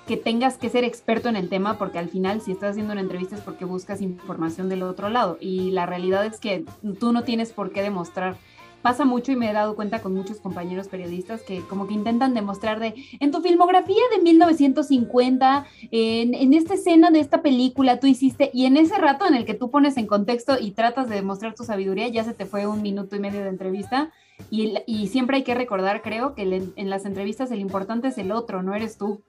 [0.08, 3.02] que tengas que ser experto en el tema, porque al final si estás haciendo una
[3.02, 5.38] entrevista es porque buscas información del otro lado.
[5.42, 6.64] Y la realidad es que
[7.00, 8.38] tú no tienes por qué demostrar.
[8.82, 12.34] Pasa mucho y me he dado cuenta con muchos compañeros periodistas que como que intentan
[12.34, 18.08] demostrar de, en tu filmografía de 1950, en, en esta escena de esta película tú
[18.08, 21.16] hiciste, y en ese rato en el que tú pones en contexto y tratas de
[21.16, 24.12] demostrar tu sabiduría, ya se te fue un minuto y medio de entrevista.
[24.52, 26.44] Y, y siempre hay que recordar, creo, que
[26.76, 29.22] en las entrevistas el importante es el otro, no eres tú.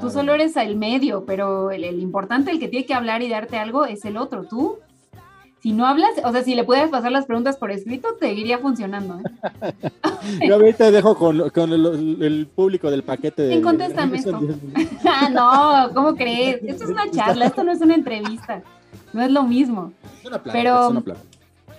[0.00, 3.28] Tú solo eres el medio, pero el, el importante, el que tiene que hablar y
[3.28, 4.44] darte algo, es el otro.
[4.44, 4.78] Tú,
[5.66, 8.58] si no hablas, o sea, si le puedes pasar las preguntas por escrito, te seguiría
[8.58, 9.18] funcionando.
[9.18, 9.74] ¿eh?
[10.48, 13.48] Yo ahorita dejo con, con el, el público del paquete de...
[13.50, 14.40] ¿Quién contéstame esto?
[15.04, 16.62] Ah, no, ¿cómo crees?
[16.62, 18.62] Esto es una charla, esto no es una entrevista.
[19.12, 19.92] No es lo mismo.
[20.20, 21.04] Es una plática, Pero- es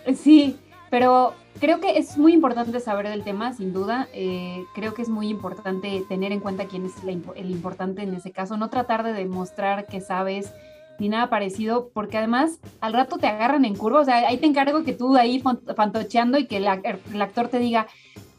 [0.06, 0.16] una.
[0.18, 0.58] Sí,
[0.90, 4.10] pero creo que es muy importante saber del tema, sin duda.
[4.14, 8.14] Eh, creo que es muy importante tener en cuenta quién es la el importante en
[8.16, 8.58] ese caso.
[8.58, 10.52] No tratar de demostrar que sabes
[11.00, 14.02] ni nada parecido, porque además al rato te agarran en curva.
[14.02, 17.22] O sea, ahí te encargo que tú ahí fan- fantocheando y que el, ac- el
[17.22, 17.88] actor te diga,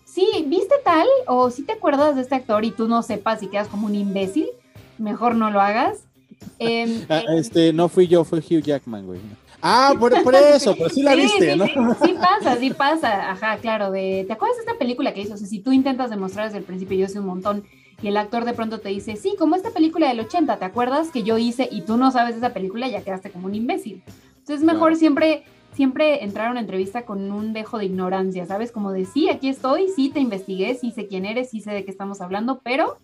[0.04, 1.06] sí, ¿viste tal?
[1.26, 3.94] O si te acuerdas de este actor y tú no sepas y quedas como un
[3.94, 4.48] imbécil.
[4.98, 5.98] Mejor no lo hagas.
[6.58, 9.20] Em, Ah, este, no fui yo, fue Hugh Jackman, güey.
[9.62, 11.64] Ah, por, por eso, pero sí la viste, sí, ¿no?
[11.66, 11.72] Sí,
[12.04, 13.30] sí pasa, sí pasa.
[13.30, 13.90] Ajá, claro.
[13.90, 15.34] De, ¿Te acuerdas de esta película que hizo?
[15.34, 17.64] O sea, si tú intentas demostrar desde el principio, yo sé un montón,
[18.00, 21.10] y el actor de pronto te dice, sí, como esta película del 80, ¿te acuerdas
[21.10, 22.88] que yo hice y tú no sabes esa película?
[22.88, 24.02] Ya quedaste como un imbécil.
[24.30, 25.42] Entonces es mejor siempre,
[25.74, 28.70] siempre entrar a una entrevista con un dejo de ignorancia, ¿sabes?
[28.70, 31.84] Como de, sí, aquí estoy, sí te investigué, sí sé quién eres, sí sé de
[31.84, 32.98] qué estamos hablando, pero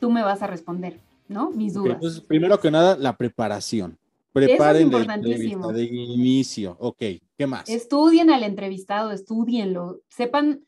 [0.00, 1.50] tú me vas a responder, ¿no?
[1.50, 1.94] Mis dudas.
[1.94, 3.96] Entonces, primero que nada, la preparación.
[4.32, 5.68] Preparen la importantísimo.
[5.68, 6.76] entrevista de inicio.
[6.80, 7.02] Ok,
[7.38, 7.68] ¿qué más?
[7.68, 10.64] Estudien al entrevistado, estudienlo, sepan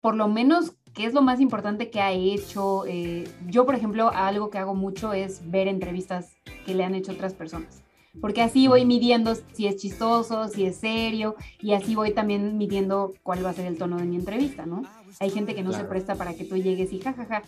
[0.00, 2.84] por lo menos qué es lo más importante que ha hecho.
[2.86, 6.32] eh, yo, por ejemplo, algo que hago mucho es ver entrevistas
[6.64, 7.82] que le han hecho otras personas,
[8.20, 13.12] porque así voy midiendo si es chistoso, si es serio, y así voy también midiendo
[13.22, 14.82] cuál va a ser el tono de mi entrevista, ¿no?
[15.20, 17.42] Hay gente que no se presta para que tú llegues y jajaja.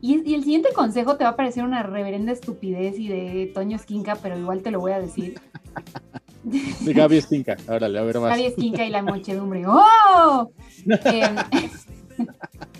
[0.00, 3.76] Y, y el siguiente consejo te va a parecer una reverenda estupidez y de Toño
[3.76, 5.40] Esquinca, pero igual te lo voy a decir.
[6.44, 7.56] De Gaby Stinka.
[7.68, 8.30] Órale, a ver más.
[8.30, 9.64] Javi Esquinca y la muchedumbre.
[9.66, 10.50] ¡Oh!
[10.86, 11.36] Em,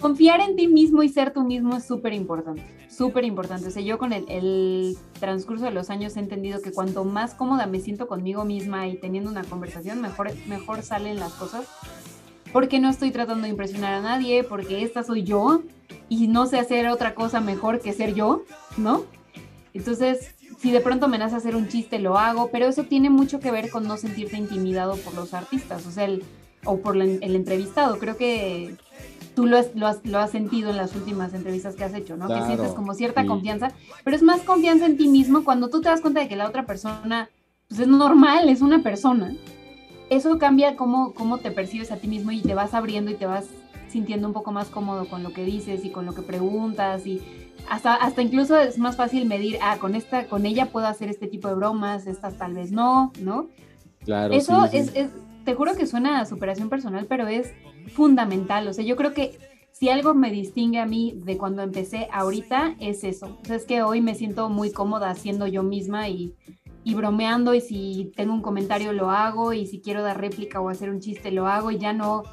[0.00, 3.68] confiar en ti mismo y ser tú mismo es súper importante, súper importante.
[3.68, 7.66] O sea, yo con el, transcurso de los años he entendido que cuanto más cómoda
[7.66, 11.66] me siento conmigo misma y teniendo una conversación, mejor, mejor salen las cosas.
[12.52, 15.62] Porque no estoy tratando de impresionar a nadie, porque esta soy yo
[16.08, 18.44] y no sé hacer otra cosa mejor que ser yo,
[18.76, 19.04] ¿no?
[19.74, 23.40] Entonces, si de pronto me nace hacer un chiste, lo hago, pero eso tiene mucho
[23.40, 26.08] que ver con no sentirte intimidado por los artistas, o sea,
[26.64, 27.98] o por el entrevistado.
[27.98, 28.76] Creo que
[29.36, 32.16] tú lo has, lo, has, lo has, sentido en las últimas entrevistas que has hecho,
[32.16, 32.26] ¿no?
[32.26, 33.28] Claro, que sientes como cierta sí.
[33.28, 33.70] confianza,
[34.02, 36.48] pero es más confianza en ti mismo cuando tú te das cuenta de que la
[36.48, 37.28] otra persona,
[37.68, 39.36] pues es normal, es una persona.
[40.08, 43.26] Eso cambia cómo, cómo te percibes a ti mismo y te vas abriendo y te
[43.26, 43.44] vas
[43.88, 47.20] sintiendo un poco más cómodo con lo que dices y con lo que preguntas y
[47.68, 51.26] hasta, hasta incluso es más fácil medir, ah, con esta, con ella puedo hacer este
[51.26, 53.48] tipo de bromas, estas tal vez no, ¿no?
[54.04, 54.32] Claro.
[54.32, 54.76] Eso sí, sí.
[54.78, 55.10] Es, es,
[55.46, 57.52] te juro que suena a superación personal, pero es
[57.94, 58.66] fundamental.
[58.66, 59.38] O sea, yo creo que
[59.70, 63.38] si algo me distingue a mí de cuando empecé ahorita es eso.
[63.40, 66.34] O sea, es que hoy me siento muy cómoda siendo yo misma y,
[66.84, 70.90] bromeando y si tengo un comentario lo hago y si quiero dar réplica o hacer
[70.90, 72.24] un chiste lo hago y ya no,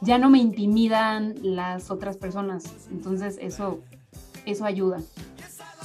[0.00, 2.88] ya no me intimidan las otras personas.
[2.90, 3.80] Entonces eso,
[4.44, 5.00] eso ayuda.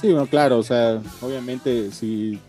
[0.00, 2.40] Sí, bueno, claro, o sea, obviamente si,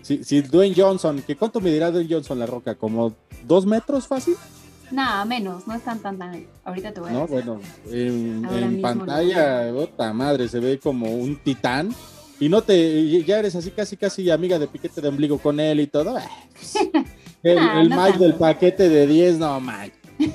[0.00, 2.74] si, Dwayne Johnson, ¿que ¿cuánto medirá Dwayne Johnson la roca?
[2.74, 3.12] ¿Como
[3.46, 4.34] dos metros fácil?
[4.90, 6.44] Nada, menos, no es tan tan tan.
[6.64, 11.94] Ahorita te voy a No, bueno, en, pantalla, puta madre, se ve como un titán.
[12.38, 15.80] Y no te, ya eres así casi casi amiga de piquete de ombligo con él
[15.80, 16.16] y todo.
[16.16, 16.76] Ah, pues,
[17.42, 18.24] El, Ah, el no Mike tanto.
[18.24, 19.96] del paquete de 10, no, Mike.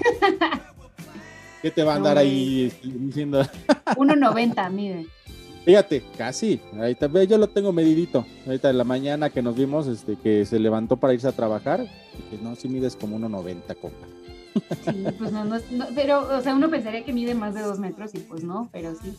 [1.61, 3.41] ¿Qué te va a andar No, ahí diciendo?
[3.95, 5.07] 1.90, mide.
[5.67, 6.61] Fíjate, casi.
[7.11, 8.25] Ve, yo lo tengo medidito.
[8.45, 11.81] Ahorita en la mañana que nos vimos, este, que se levantó para irse a trabajar,
[11.81, 14.07] dije, no, si mides como 1.90, compa.
[14.85, 17.79] Sí, pues no, no, no, pero, o sea, uno pensaría que mide más de dos
[17.79, 19.13] metros y pues no, pero sí.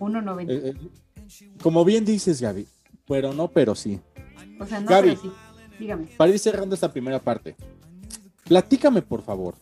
[0.00, 0.46] 1.90.
[0.48, 2.66] Eh, eh, como bien dices, Gaby,
[3.06, 4.00] pero no, pero sí.
[4.58, 5.08] o sea, no, Gaby.
[5.10, 5.30] pero sí.
[5.78, 6.06] Dígame.
[6.16, 7.56] Para ir cerrando esta primera parte,
[8.44, 9.54] platícame, por favor,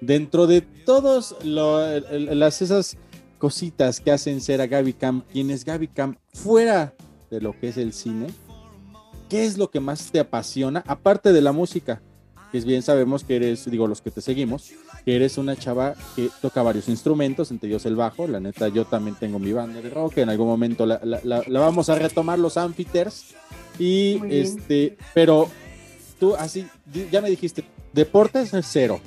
[0.00, 2.96] dentro de todas las esas
[3.40, 6.94] cositas que hacen ser a Gaby Camp, quién es Gaby Camp fuera
[7.30, 8.28] de lo que es el cine,
[9.28, 12.00] ¿qué es lo que más te apasiona, aparte de la música?
[12.52, 14.70] Que es bien sabemos que eres, digo, los que te seguimos,
[15.04, 18.26] que eres una chava que toca varios instrumentos, entre ellos el bajo.
[18.26, 21.44] La neta, yo también tengo mi banda de rock, en algún momento la, la- la-
[21.46, 23.34] la vamos a retomar los amfiters.
[23.78, 25.48] Y este, pero
[26.18, 26.66] tú así,
[27.12, 29.00] ya me dijiste, deportes es cero.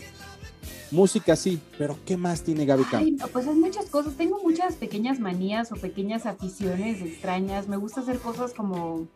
[0.93, 2.83] Música sí, pero ¿qué más tiene Gaby?
[2.93, 4.13] Ay, no, pues hay muchas cosas.
[4.13, 7.67] Tengo muchas pequeñas manías o pequeñas aficiones extrañas.
[7.67, 9.07] Me gusta hacer cosas como,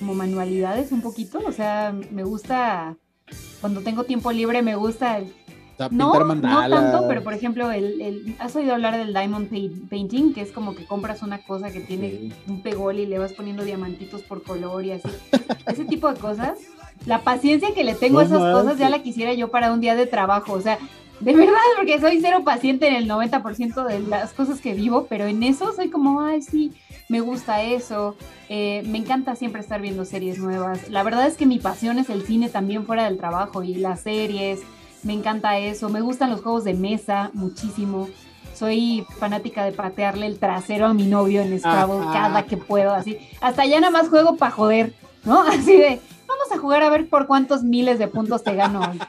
[0.00, 1.38] como manualidades un poquito.
[1.46, 2.96] O sea, me gusta,
[3.60, 5.32] cuando tengo tiempo libre, me gusta el,
[5.92, 10.32] No, no tanto, pero por ejemplo, el, el- ¿has oído hablar del diamond paint- painting?
[10.34, 12.32] Que es como que compras una cosa que tiene Sí.
[12.48, 15.08] un pegol y le vas poniendo diamantitos por color y así.
[15.66, 16.58] Ese tipo de cosas.
[17.06, 19.80] La paciencia que le tengo a No esas cosas ya la quisiera yo para un
[19.80, 20.52] día de trabajo.
[20.52, 20.78] O sea,
[21.20, 25.26] de verdad, porque soy cero paciente en el 90% de las cosas que vivo, pero
[25.26, 26.72] en eso soy como, ay, sí,
[27.08, 28.16] me gusta eso.
[28.48, 30.88] Eh, me encanta siempre estar viendo series nuevas.
[30.90, 34.00] La verdad es que mi pasión es el cine también fuera del trabajo y las
[34.00, 34.60] series.
[35.02, 35.88] Me encanta eso.
[35.88, 38.08] Me gustan los juegos de mesa muchísimo.
[38.54, 42.12] Soy fanática de patearle el trasero a mi novio en Scrabble Ajá.
[42.12, 43.18] cada que puedo, así.
[43.40, 44.92] Hasta ya nada más juego para joder,
[45.24, 45.40] ¿no?
[45.48, 46.00] Así de,
[46.32, 48.98] vamos a jugar a ver por cuántos miles de puntos te gano hoy.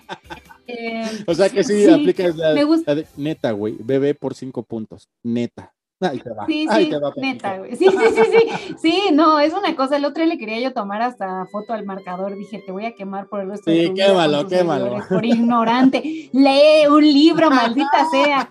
[0.65, 2.91] Eh, O sea que sí, sí, aplicas la, me gusta.
[2.91, 5.73] la de- neta, güey, bebé por cinco puntos, neta.
[5.99, 6.45] Ahí te va.
[6.45, 7.27] Sí, ahí sí, te va, papito.
[7.27, 7.75] neta, güey.
[7.75, 8.75] Sí, sí, sí, sí.
[8.81, 9.97] Sí, no, es una cosa.
[9.97, 12.37] El otro día le quería yo tomar hasta foto al marcador.
[12.37, 14.97] Dije, te voy a quemar por el resto de Sí, tu vida quémalo, quémalo.
[15.09, 16.01] Por ignorante.
[16.31, 18.49] Lee un libro, maldita sea.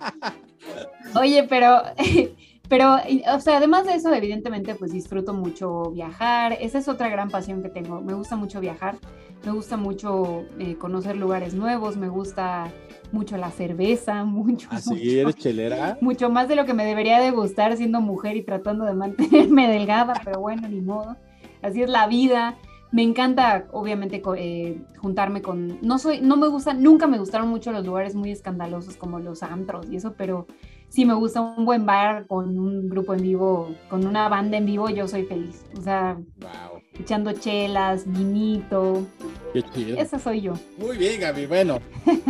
[1.19, 1.81] Oye, pero,
[2.73, 2.97] pero,
[3.35, 6.57] o sea, además de eso, evidentemente, pues disfruto mucho viajar.
[6.59, 8.01] Esa es otra gran pasión que tengo.
[8.01, 8.97] Me gusta mucho viajar.
[9.45, 11.99] Me gusta mucho eh, conocer lugares nuevos.
[11.99, 12.73] Me gusta
[13.13, 14.69] mucho la cerveza, mucho.
[14.73, 15.99] Así mucho Ah, eres chelera.
[16.01, 19.69] mucho más de lo que me debería de gustar siendo mujer y tratando de mantenerme
[19.71, 21.19] delgada, pero bueno, ni modo.
[21.61, 22.57] Así es la vida.
[22.91, 25.79] Me encanta, obviamente, eh, juntarme con.
[25.83, 29.43] No soy, no me gusta, nunca me gustaron mucho los lugares muy escandalosos como los
[29.43, 30.47] antros y eso, pero
[30.93, 34.67] sí me gusta un buen bar con un grupo en vivo, con una banda en
[34.67, 35.65] vivo, yo soy feliz.
[35.79, 39.07] O sea, Wow, echando chelas, vinito.
[39.55, 39.97] qué chido.
[39.99, 40.53] Esa soy yo.
[40.79, 41.47] Muy bien, Gaby.
[41.47, 41.79] Bueno,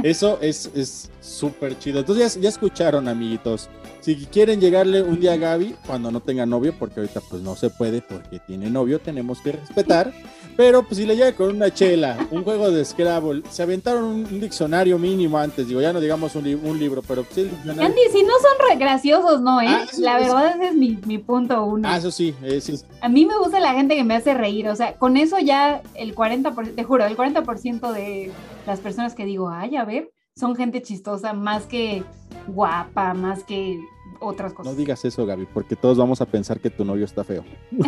[0.04, 2.00] eso es es súper chido.
[2.00, 3.68] Entonces ya, ya escucharon, amiguitos.
[4.02, 7.54] Si quieren llegarle un día a Gaby, cuando no tenga novio, porque ahorita pues no
[7.56, 10.12] se puede porque tiene novio, tenemos que respetar.
[10.56, 14.26] Pero pues si le llega con una chela, un juego de Scrabble, se aventaron un,
[14.26, 17.50] un diccionario mínimo antes, digo, ya no digamos un, li- un libro, pero pues el
[17.50, 17.82] diccionario...
[17.84, 19.66] Andy, si no son re graciosos, no, ¿eh?
[19.68, 20.24] Ah, la sí.
[20.24, 21.88] verdad ese es mi, mi punto uno.
[21.88, 22.74] Ah, eso sí, sí.
[23.00, 25.80] A mí me gusta la gente que me hace reír, o sea, con eso ya
[25.94, 28.30] el 40%, te juro, el 40% de
[28.66, 32.02] las personas que digo, ay, a ver, son gente chistosa, más que
[32.46, 33.80] guapa, más que
[34.20, 34.76] otras No cosas.
[34.76, 37.44] digas eso, Gaby, porque todos vamos a pensar que tu novio está feo.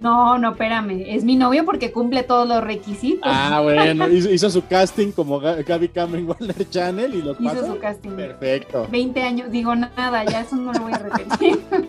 [0.00, 3.22] No, no, espérame, es mi novio porque cumple todos los requisitos.
[3.24, 7.32] Ah, bueno, hizo, hizo su casting como Ga- Gaby Cam en Warner Channel y lo
[7.32, 7.66] Hizo pasó.
[7.72, 8.10] su casting.
[8.10, 8.86] Perfecto.
[8.92, 11.58] 20 años, digo nada, ya eso no lo voy a repetir.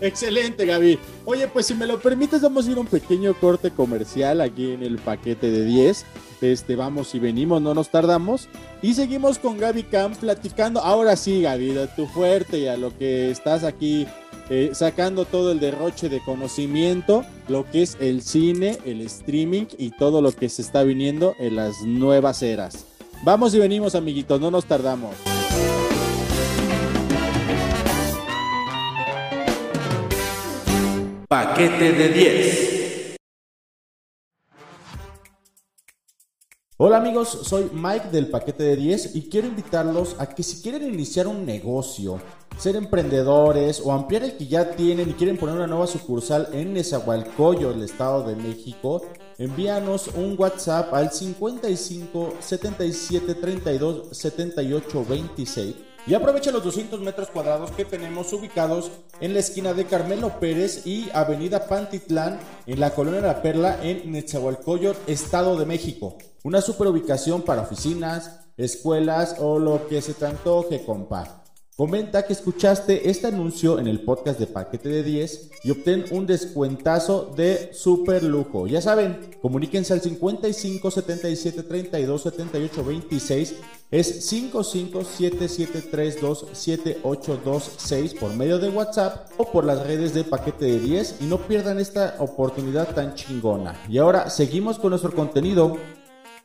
[0.00, 0.98] Excelente, Gaby.
[1.26, 4.72] Oye, pues si me lo permites, vamos a ir a un pequeño corte comercial aquí
[4.72, 6.06] en el paquete de 10.
[6.42, 8.48] Este, vamos y venimos, no nos tardamos.
[8.82, 10.80] Y seguimos con Gaby Cam platicando.
[10.80, 14.06] Ahora sí, Gaby, de tu fuerte y a lo que estás aquí
[14.50, 19.90] eh, sacando todo el derroche de conocimiento, lo que es el cine, el streaming y
[19.90, 22.86] todo lo que se está viniendo en las nuevas eras.
[23.24, 25.14] Vamos y venimos, amiguitos, no nos tardamos.
[31.28, 32.71] Paquete de 10.
[36.78, 40.82] Hola amigos, soy Mike del paquete de 10 y quiero invitarlos a que si quieren
[40.82, 42.18] iniciar un negocio,
[42.56, 46.72] ser emprendedores o ampliar el que ya tienen y quieren poner una nueva sucursal en
[46.72, 49.02] Nezahualcóyotl, el Estado de México,
[49.36, 55.74] envíanos un WhatsApp al 55 77 32 78 26
[56.06, 60.86] y aprovecha los 200 metros cuadrados que tenemos ubicados en la esquina de Carmelo Pérez
[60.86, 66.18] y Avenida Pantitlán en la colonia La Perla en Nezahualcóyotl, Estado de México.
[66.42, 71.41] Una super ubicación para oficinas, escuelas o lo que se te antoje, compa.
[71.82, 76.26] Comenta que escuchaste este anuncio en el podcast de Paquete de 10 y obtén un
[76.26, 78.68] descuentazo de super lujo.
[78.68, 83.54] Ya saben, comuníquense al 55 77 32 78 26.
[83.90, 90.78] Es 55 7732 7826 por medio de WhatsApp o por las redes de Paquete de
[90.78, 93.74] 10 y no pierdan esta oportunidad tan chingona.
[93.88, 95.76] Y ahora seguimos con nuestro contenido.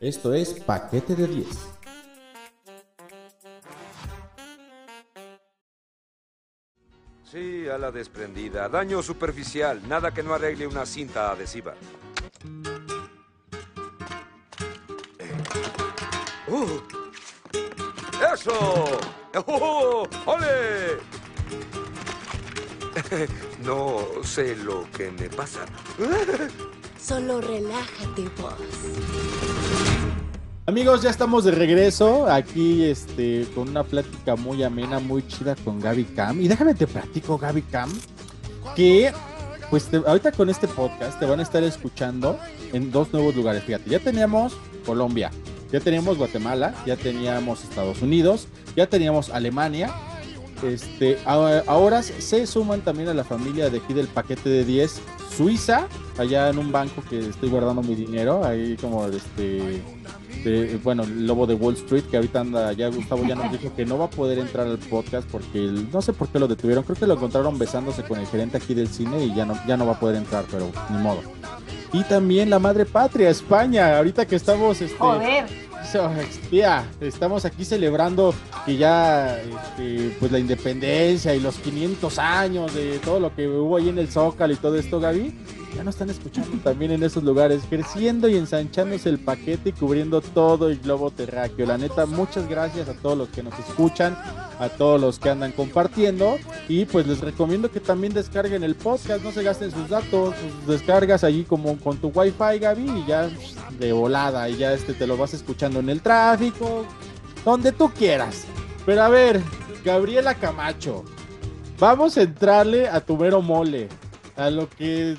[0.00, 1.46] Esto es Paquete de 10.
[7.30, 8.70] Sí, a la desprendida.
[8.70, 9.86] Daño superficial.
[9.86, 11.74] Nada que no arregle una cinta adhesiva.
[15.18, 15.36] Eh.
[16.48, 16.80] ¡Uh!
[18.34, 18.84] ¡Eso!
[19.46, 20.08] ¡Oh!
[20.26, 20.98] ¡Ole!
[23.62, 25.60] No sé lo que me pasa.
[26.98, 29.97] Solo relájate, vos.
[30.68, 35.80] Amigos, ya estamos de regreso aquí este, con una plática muy amena, muy chida con
[35.80, 36.42] Gaby Cam.
[36.42, 37.90] Y déjame te platico, Gaby Cam,
[38.76, 39.10] que
[39.70, 42.38] pues te- ahorita con este podcast te van a estar escuchando
[42.74, 43.64] en dos nuevos lugares.
[43.64, 45.30] Fíjate, ya teníamos Colombia,
[45.72, 49.90] ya teníamos Guatemala, ya teníamos Estados Unidos, ya teníamos Alemania.
[50.62, 55.00] Este, ahora se suman también a la familia de aquí del paquete de 10
[55.34, 55.86] Suiza,
[56.18, 59.80] allá en un banco que estoy guardando mi dinero, ahí como este
[60.44, 63.74] de- bueno, el lobo de Wall Street, que ahorita anda, ya Gustavo ya nos dijo
[63.74, 66.48] que no va a poder entrar al podcast porque el- no sé por qué lo
[66.48, 69.58] detuvieron, creo que lo encontraron besándose con el gerente aquí del cine y ya no,
[69.66, 71.20] ya no va a poder entrar, pero ni modo.
[71.92, 75.46] Y también la madre patria, España, ahorita que estamos, este, Joder.
[75.90, 76.10] so-
[76.50, 78.34] tía, estamos aquí celebrando
[78.66, 83.76] que ya, este, pues la independencia y los 500 años de todo lo que hubo
[83.78, 85.32] ahí en el Zócalo y todo esto, Gaby
[85.74, 90.20] ya nos están escuchando también en esos lugares, creciendo y ensanchándose el paquete y cubriendo
[90.20, 91.66] todo el globo terráqueo.
[91.66, 94.16] La neta, muchas gracias a todos los que nos escuchan,
[94.58, 99.22] a todos los que andan compartiendo y pues les recomiendo que también descarguen el podcast,
[99.22, 103.30] no se gasten sus datos, pues, descargas allí como con tu wifi Gaby y ya
[103.78, 106.84] de volada y ya este te lo vas escuchando en el tráfico,
[107.44, 108.44] donde tú quieras.
[108.86, 109.40] Pero a ver,
[109.84, 111.04] Gabriela Camacho,
[111.78, 113.88] vamos a entrarle a tu mero mole,
[114.36, 115.16] a lo que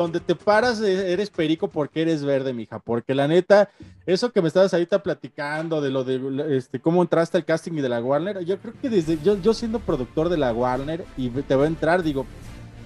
[0.00, 3.68] donde te paras eh, eres perico porque eres verde, mija, porque la neta,
[4.04, 7.88] eso que me estabas ahorita platicando de lo de este cómo entraste al casting de
[7.88, 11.56] la Warner, yo creo que desde yo, yo siendo productor de la Warner y te
[11.56, 12.26] va a entrar, digo,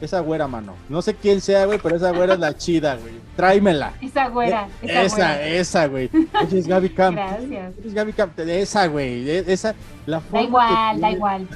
[0.01, 0.77] esa güera, mano.
[0.89, 3.13] No sé quién sea, güey, pero esa güera es la chida, güey.
[3.37, 3.93] Tráemela.
[4.01, 4.67] Esa güera.
[4.81, 5.47] Esa, Esa, güera.
[5.47, 6.11] esa, güey.
[6.43, 7.17] Oye, es Gaby Camp.
[7.19, 7.75] Gracias.
[7.85, 8.39] Es Gaby Camp.
[8.39, 9.29] Esa, güey.
[9.29, 9.75] e- Esa,
[10.07, 11.49] la Da forma que igual, da igual.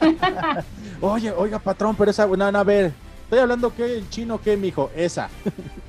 [1.00, 2.92] Oye, oiga, patrón, pero esa, no, no, a ver,
[3.30, 4.90] estoy hablando que en chino, ¿qué, mijo?
[4.96, 5.30] Esa.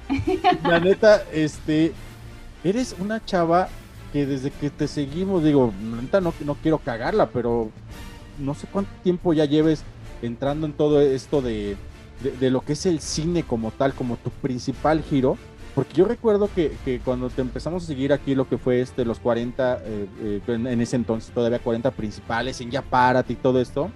[0.63, 1.91] La neta, este,
[2.63, 3.67] eres una chava
[4.13, 7.71] que desde que te seguimos, digo, neta, no, no quiero cagarla, pero
[8.37, 9.83] no sé cuánto tiempo ya lleves
[10.21, 11.77] entrando en todo esto de,
[12.21, 15.35] de, de lo que es el cine como tal, como tu principal giro.
[15.73, 19.03] Porque yo recuerdo que, que cuando te empezamos a seguir aquí lo que fue este,
[19.03, 23.37] los 40, eh, eh, en, en ese entonces todavía 40 principales, en Ya Párate y
[23.37, 23.89] todo esto,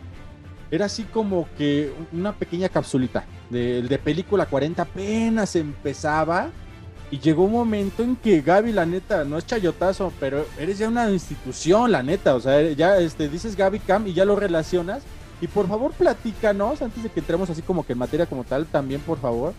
[0.76, 6.49] era así como que una pequeña capsulita de, película 40 apenas empezaba
[7.11, 10.89] y llegó un momento en que Gaby, la neta, no es chayotazo, pero eres ya
[10.89, 15.03] una institución, la neta, o sea, ya este, dices Gaby Cam y ya lo relacionas.
[15.39, 18.65] Y por favor platícanos, antes de que entremos así como que en materia como tal,
[18.65, 19.53] también por favor,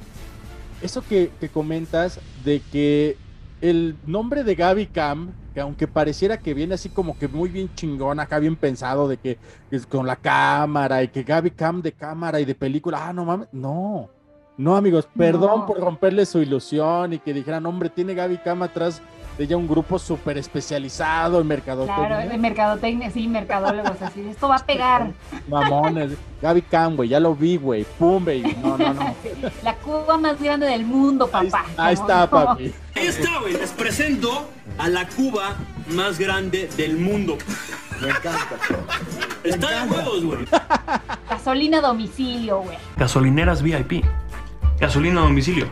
[0.82, 3.16] eso que, que comentas de que
[3.60, 7.74] el nombre de Gaby Cam, que aunque pareciera que viene así como que muy bien
[7.74, 9.38] chingón, acá bien pensado, de que
[9.70, 13.24] es con la cámara y que Gaby Cam de cámara y de película, ah, no
[13.24, 14.11] mames, no,
[14.59, 15.66] no amigos, perdón No.
[15.66, 19.00] por romperle su ilusión y que dijeran, hombre, tiene Gaby Cam atrás
[19.37, 22.07] de ella un grupo súper especializado en mercadotecnia.
[22.07, 25.12] Claro, de mercadotecnia, sí, mercadólogos, así, esto va a pegar.
[25.49, 29.14] Mamones, Gaby Cam, güey, ya lo vi, güey, pum, baby, no, no, no.
[29.62, 31.64] La Cuba más grande del mundo, papá.
[31.76, 32.72] Ahí está, papi.
[32.95, 33.55] Ahí está, güey.
[33.55, 35.55] Les presento a la Cuba
[35.89, 37.37] más grande del mundo.
[38.01, 38.57] Me encanta.
[39.45, 40.47] Está de huevos, güey.
[41.28, 42.76] Gasolina a domicilio, güey.
[42.97, 44.05] Gasolineras VIP.
[44.78, 45.68] Gasolina a domicilio.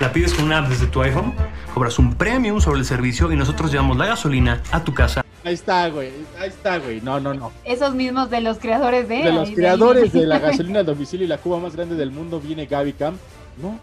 [0.00, 1.32] La pides con una app desde tu iPhone,
[1.72, 5.24] cobras un premium sobre el servicio y nosotros llevamos la gasolina a tu casa.
[5.44, 7.50] Ahí está, güey, ahí está, güey, no, no, no.
[7.64, 9.22] Esos mismos de los creadores de.
[9.24, 12.40] De los creadores de la gasolina a domicilio y la Cuba más grande del mundo
[12.40, 13.16] viene Gaby Cam.
[13.60, 13.78] No,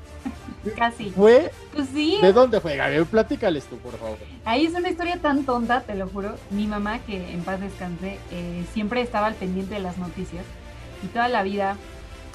[0.76, 1.12] Casi.
[1.12, 1.52] fue.
[1.74, 2.18] Pues sí.
[2.22, 3.06] ¿De dónde fue, Gaby?
[3.06, 4.18] Platícales tú, por favor.
[4.46, 6.36] Ahí es una historia tan tonta, te lo juro.
[6.52, 10.46] Mi mamá, que en paz descanse, eh, siempre estaba al pendiente de las noticias
[11.04, 11.76] y toda la vida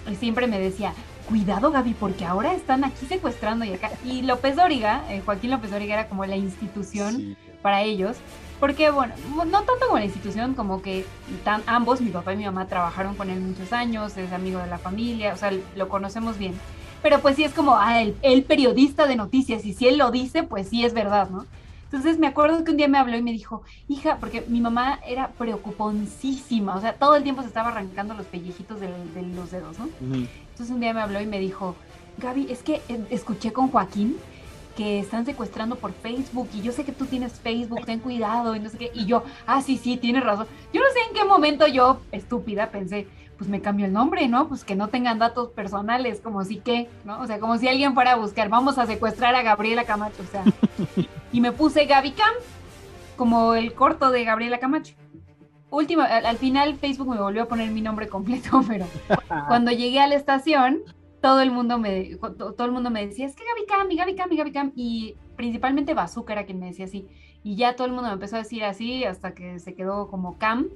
[0.07, 0.95] eh, siempre me decía,
[1.29, 3.91] cuidado Gaby, porque ahora están aquí secuestrando y acá.
[4.05, 8.17] Y López Dóriga, eh, Joaquín López Dóriga era como la institución para ellos.
[8.61, 11.05] Porque, bueno, no tanto como la institución, como que
[11.43, 14.69] tan, ambos, mi papá y mi mamá, trabajaron con él muchos años, es amigo de
[14.69, 16.55] la familia, o sea, lo conocemos bien.
[17.03, 20.11] Pero pues sí es como, ah, el, el periodista de noticias, y si él lo
[20.11, 21.47] dice, pues sí es verdad, ¿no?
[21.95, 24.99] Entonces me acuerdo que un día me habló y me dijo, hija, porque mi mamá
[25.07, 29.53] era preocuponcísima, o sea, todo el tiempo se estaba arrancando los pellejitos de, de los
[29.53, 29.89] dedos, ¿no?
[30.01, 31.77] Entonces un día me habló y me dijo,
[32.19, 34.17] Gaby, es que eh, escuché con Joaquín
[34.77, 38.59] que están secuestrando por Facebook y yo sé que tú tienes Facebook, ten cuidado y
[38.59, 38.91] no sé qué.
[38.93, 40.49] Y yo, ah, sí, sí, tienes razón.
[40.73, 44.49] Yo no sé en qué momento yo, estúpida, pensé, pues me cambio el nombre, ¿no?
[44.49, 47.21] Pues que no tengan datos personales, como si que, ¿no?
[47.21, 50.27] O sea, como si alguien fuera a buscar, vamos a secuestrar a Gabriela Camacho, o
[50.27, 50.45] sea.
[51.33, 52.33] y me puse Gaby Cam,
[53.17, 54.95] como el corto de Gabriela Camacho.
[55.71, 58.87] Última, al, al final Facebook me volvió a poner mi nombre completo, pero
[59.49, 60.81] cuando llegué a la estación,
[61.21, 63.97] todo el mundo me, to- todo el mundo me decía, es que Gaby Cam, y
[63.97, 67.09] Gaby Cam, y Gaby Cam, y principalmente Bazooka era quien me decía así,
[67.43, 70.39] y ya todo el mundo me empezó a decir así hasta que se quedó como
[70.39, 70.69] Cam,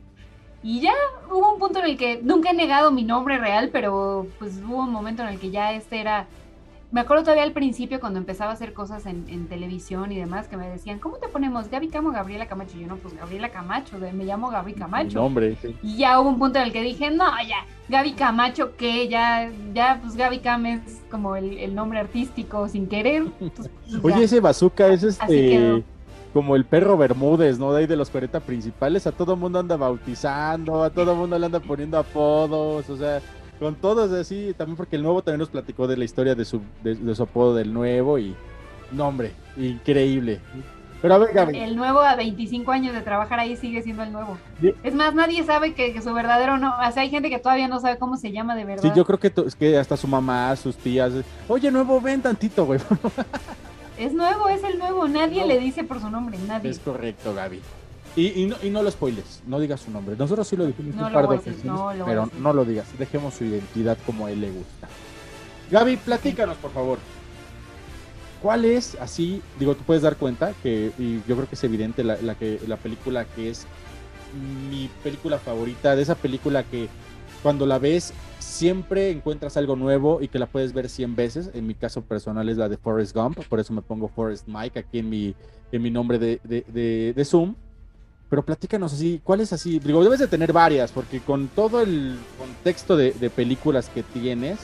[0.62, 0.92] y ya
[1.30, 4.82] hubo un punto en el que nunca he negado mi nombre real, pero pues hubo
[4.82, 6.26] un momento en el que ya este era,
[6.90, 10.48] me acuerdo todavía al principio cuando empezaba a hacer cosas en, en televisión y demás,
[10.48, 11.70] que me decían, ¿cómo te ponemos?
[11.70, 12.76] ¿Gaby Cam o Gabriela Camacho?
[12.76, 15.20] Y yo no, pues Gabriela Camacho, me llamo Gaby Camacho.
[15.20, 15.76] nombre, sí.
[15.82, 19.50] Y ya hubo un punto en el que dije, no, ya, Gaby Camacho, que ya,
[19.74, 23.26] ya, pues Gaby Cam es como el, el nombre artístico sin querer.
[23.40, 25.84] Entonces, pues, Oye, ese bazooka es este.
[26.33, 27.72] Como el perro Bermúdez, ¿no?
[27.72, 29.07] De ahí de los 40 principales.
[29.07, 33.20] A todo mundo anda bautizando, a todo mundo le anda poniendo apodos, o sea,
[33.59, 34.55] con todos así.
[34.57, 37.22] También porque el nuevo también nos platicó de la historia de su, de, de su
[37.22, 38.35] apodo del nuevo y.
[38.93, 40.41] No, hombre, increíble.
[41.01, 41.57] Pero a ver, Gaby.
[41.59, 44.37] El nuevo a 25 años de trabajar ahí sigue siendo el nuevo.
[44.61, 44.74] Sí.
[44.83, 47.68] Es más, nadie sabe que, que su verdadero no, o sea, hay gente que todavía
[47.68, 48.83] no sabe cómo se llama de verdad.
[48.83, 51.12] Sí, yo creo que, es que hasta su mamá, sus tías.
[51.47, 52.81] Oye, nuevo, ven tantito, güey.
[53.99, 56.70] Es nuevo, es el nuevo, nadie le dice por su nombre, nadie.
[56.70, 57.61] Es correcto, Gaby.
[58.16, 60.16] Y, y, no, y no lo spoiles, no digas su nombre.
[60.16, 62.86] Nosotros sí lo dijimos No un lo par de no a pero no lo digas.
[62.99, 64.88] Dejemos su identidad como a él le gusta.
[65.70, 66.99] Gaby, platícanos, por favor.
[68.40, 72.05] ¿Cuál es, así, digo, tú puedes dar cuenta que, y yo creo que es evidente
[72.05, 73.66] la, la que, la película que es
[74.70, 76.88] mi película favorita, de esa película que
[77.43, 81.51] cuando la ves siempre encuentras algo nuevo y que la puedes ver 100 veces.
[81.55, 84.78] En mi caso personal es la de Forrest Gump, por eso me pongo Forrest Mike
[84.78, 85.34] aquí en mi,
[85.72, 87.55] en mi nombre de, de, Zoom.
[88.28, 89.78] Pero platícanos así, ¿cuál es así?
[89.78, 94.59] Digo, debes de tener varias, porque con todo el contexto de películas que tienes,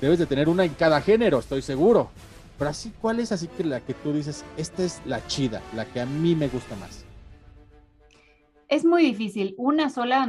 [0.00, 2.10] debes de tener una en cada género, estoy seguro.
[2.58, 5.84] Pero así, ¿cuál es así que la que tú dices, esta es la chida, la
[5.84, 7.04] que a mí me gusta más?
[8.68, 9.54] Es muy difícil.
[9.56, 10.28] Una sola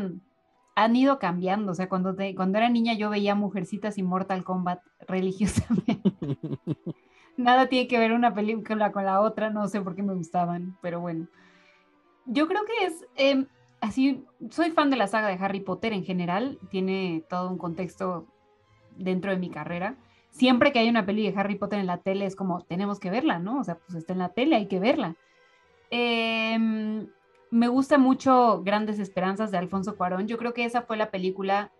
[0.76, 1.72] han, ido cambiando.
[1.72, 6.02] O sea, cuando, te- cuando era niña yo veía Mujercitas y Mortal Kombat religiosamente.
[7.38, 10.78] Nada tiene que ver una película con la otra, no sé por qué me gustaban,
[10.82, 11.28] pero bueno.
[12.26, 13.48] Yo creo que es, em,
[13.82, 18.28] así, soy fan de la saga de Harry Potter en general, tiene todo un contexto
[18.98, 19.96] dentro de mi carrera.
[20.32, 23.10] Siempre que hay una peli de Harry Potter en la tele es como, tenemos que
[23.10, 23.60] verla, ¿no?
[23.60, 25.16] O sea, pues está en la tele, hay que verla.
[25.90, 27.08] Em,
[27.52, 30.28] me gusta mucho Grandes Esperanzas de Alfonso Cuarón.
[30.28, 31.72] Yo creo que esa fue la película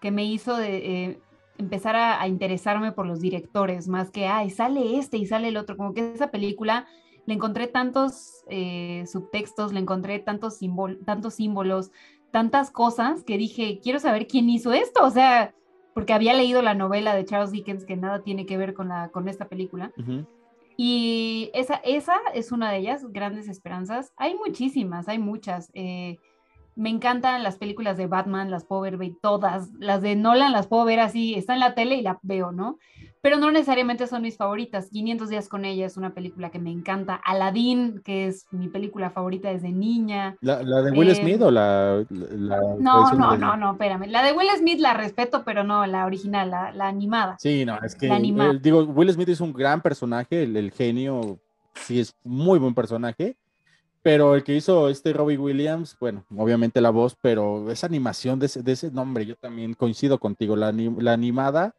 [0.00, 1.20] que me hizo de, eh,
[1.58, 5.76] empezar a, interesarme por los directores, más que, ay, sale este y sale el otro.
[5.76, 6.86] Como que esa película
[7.26, 10.58] le encontré tantos eh, subtextos, le encontré tantos,
[11.04, 11.92] tantos símbolos,
[12.30, 15.04] tantas cosas que dije, quiero saber quién hizo esto.
[15.04, 15.54] O sea,
[15.94, 19.10] porque había leído la novela de Charles Dickens que nada tiene que ver con, la,
[19.10, 19.92] con esta película.
[20.76, 24.12] Y esa, esa es una de ellas, Grandes Esperanzas.
[24.16, 25.70] Hay muchísimas, hay muchas.
[25.74, 26.18] Eh,
[26.74, 29.70] me encantan las películas de Batman, las puedo ver todas.
[29.78, 32.78] Las de Nolan las puedo ver así, está en la tele y la veo, ¿no?
[33.20, 34.88] Pero no necesariamente son mis favoritas.
[34.90, 37.14] 500 días con ella es una película que me encanta.
[37.24, 40.36] Aladdin, que es mi película favorita desde niña.
[40.40, 44.06] ¿La, de Will Eh, Smith o la, la No, no, de- no, no, espérame.
[44.08, 47.36] La de Will Smith la respeto, pero no, la original, la, animada.
[47.38, 48.50] Sí, no, es que La animada.
[48.54, 51.38] eh, digo, Will Smith es un gran personaje, el, el genio,
[51.74, 53.36] sí es muy buen personaje,
[54.02, 58.46] pero el que hizo este Robbie Williams, bueno, obviamente la voz, pero esa animación de
[58.46, 61.74] ese, nombre, yo también coincido contigo, la, ani- la animada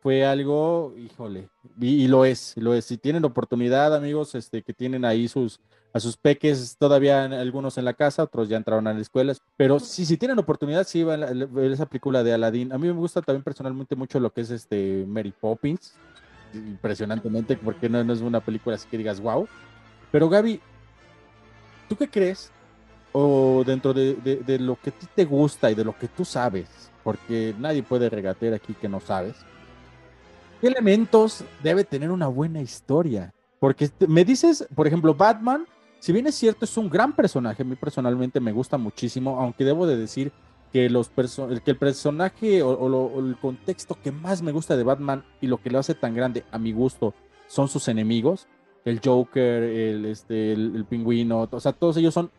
[0.00, 1.48] fue algo, híjole,
[1.80, 2.84] y, lo es, lo es.
[2.84, 5.58] Si tienen oportunidad, amigos, este, que tienen ahí sus,
[5.94, 9.80] a sus peques, todavía algunos en la casa, otros ya entraron a las escuelas, pero
[9.80, 12.70] sí, si tienen oportunidad, sí, van a ver esa película de Aladdin.
[12.74, 15.94] A mí me gusta también personalmente mucho lo que es este Mary Poppins,
[16.52, 19.48] impresionantemente, porque no, no es una película así que digas, wow.
[20.12, 20.60] Pero Gaby,
[21.94, 22.50] ¿tú qué crees?
[23.12, 26.66] O dentro de, lo que a ti te gusta y de lo que tú sabes,
[27.04, 29.36] porque nadie puede regatear aquí que no sabes,
[30.60, 33.32] ¿qué elementos debe tener una buena historia?
[33.60, 35.64] Porque te- me dices, por ejemplo, Batman,
[36.00, 39.64] si bien es cierto, es un gran personaje, a mí personalmente me gusta muchísimo, aunque
[39.64, 40.32] debo de decir
[40.72, 45.24] que, los perso- que el personaje o el contexto que más me gusta de Batman
[45.40, 47.14] y lo que lo hace tan grande a mi gusto
[47.46, 48.48] son sus enemigos,
[48.84, 52.30] el Joker, el, este, el, pingüino, o sea, todos ellos son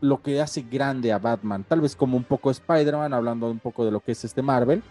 [0.00, 3.84] lo que hace grande a Batman, tal vez como un poco Spider-Man, hablando un poco
[3.84, 4.82] de lo que es este Marvel,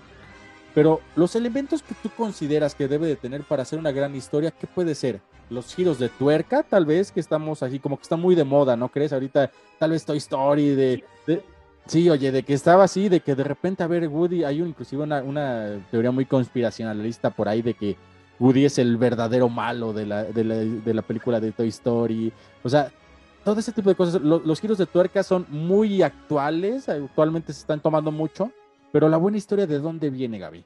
[0.76, 4.52] pero los elementos que tú consideras que debe de tener para hacer una gran historia,
[4.52, 5.20] ¿qué puede ser?
[5.50, 8.78] Los giros de tuerca, tal vez, que estamos así, como que está muy de moda,
[8.78, 9.12] ¿no crees?
[9.12, 9.50] Ahorita,
[9.80, 11.04] tal vez Toy Story, de...
[11.26, 11.44] de-
[11.88, 14.68] sí, oye, de que estaba así, de que de repente, a ver, Woody, hay un-
[14.70, 17.98] inclusive una, una teoría muy conspiracionalista por ahí de que
[18.40, 22.32] Woody es el verdadero malo de la, de la, de la película de Toy Story.
[22.64, 22.92] O sea,
[23.44, 24.22] todo ese tipo de cosas.
[24.22, 28.52] Lo- los giros de tuerca son muy actuales, actualmente se están tomando mucho,
[28.92, 30.64] pero la buena historia, ¿de dónde viene, Gaby?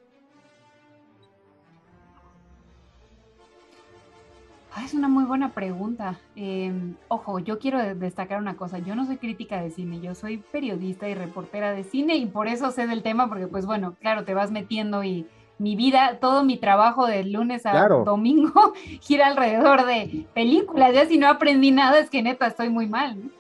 [4.76, 6.20] Ah, es una muy buena pregunta.
[6.36, 6.74] Eh,
[7.08, 8.80] ojo, yo quiero de- destacar una cosa.
[8.80, 12.48] Yo no soy crítica de cine, yo soy periodista y reportera de cine y por
[12.48, 15.28] eso sé del tema, porque pues bueno, claro, te vas metiendo y
[15.60, 18.04] mi vida, todo mi trabajo de lunes a Claro.
[18.04, 20.94] domingo gira alrededor de películas.
[20.94, 23.18] Ya si no aprendí nada es que neta estoy muy mal.
[23.18, 23.32] No,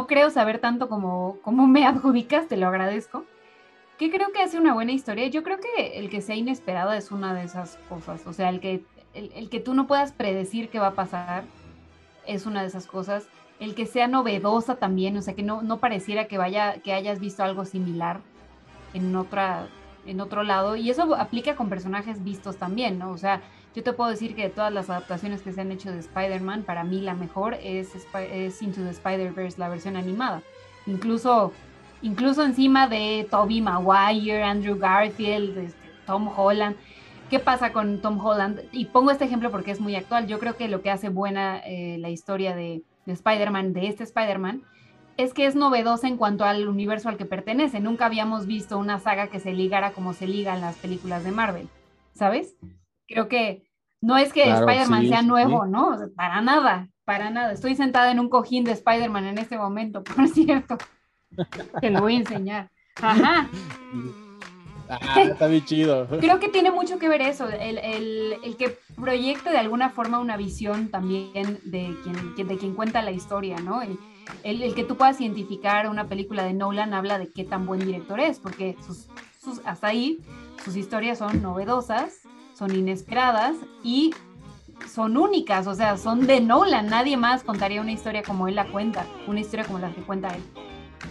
[0.00, 3.24] No creo saber tanto como, como me adjudicas, te lo agradezco.
[3.98, 5.26] ¿Qué creo que hace una buena historia?
[5.26, 8.24] Yo creo que el que sea inesperada es una de esas cosas.
[8.26, 11.42] O sea, el que, el, el que tú no puedas predecir qué va a pasar
[12.24, 13.26] es una de esas cosas.
[13.58, 17.18] El que sea novedosa también, o sea, que no, no pareciera que vaya, que hayas
[17.18, 18.20] visto algo similar
[18.94, 19.66] en otra,
[20.06, 20.76] en otro lado.
[20.76, 23.10] Y eso aplica con personajes vistos también, ¿no?
[23.10, 23.42] O sea,
[23.74, 26.62] yo te puedo decir que de todas las adaptaciones que se han hecho de Spider-Man,
[26.62, 30.42] para mí la mejor es, es Into the Spider-Verse, la versión animada.
[30.86, 31.52] Incluso,
[32.02, 36.76] incluso encima de Tobey Maguire, Andrew Garfield, este, Tom Holland.
[37.30, 38.62] ¿Qué pasa con Tom Holland?
[38.72, 40.26] Y pongo este ejemplo porque es muy actual.
[40.26, 44.04] Yo creo que lo que hace buena eh, la historia de, de Spider-Man, de este
[44.04, 44.62] Spider-Man,
[45.18, 47.80] es que es novedosa en cuanto al universo al que pertenece.
[47.80, 51.68] Nunca habíamos visto una saga que se ligara como se ligan las películas de Marvel,
[52.14, 52.54] ¿sabes?
[53.06, 53.64] Creo que
[54.00, 55.70] no es que Claro, Spider-Man sí, sea nuevo, sí.
[55.70, 55.88] ¿no?
[55.88, 57.52] O sea, para nada, para nada.
[57.52, 60.78] Estoy sentada en un cojín de Spider-Man en este momento, por cierto.
[61.80, 62.70] Te lo voy a enseñar.
[63.02, 63.48] Ajá.
[64.88, 66.06] Ah, está bien chido.
[66.20, 70.18] Creo que tiene mucho que ver eso, el, el- el que proyecte de alguna forma
[70.18, 73.82] una visión también de quien, quien- de quien cuenta la historia, ¿no?
[73.82, 73.98] El,
[74.42, 77.80] el- el que tú puedas identificar una película de Nolan habla de qué tan buen
[77.80, 79.08] director es, porque sus,
[79.42, 80.18] sus- hasta ahí
[80.64, 82.20] sus historias son novedosas,
[82.54, 84.12] son inesperadas y
[84.92, 88.66] son únicas, o sea, son de Nolan, nadie más contaría una historia como él la
[88.66, 90.42] cuenta, una historia como la que cuenta él.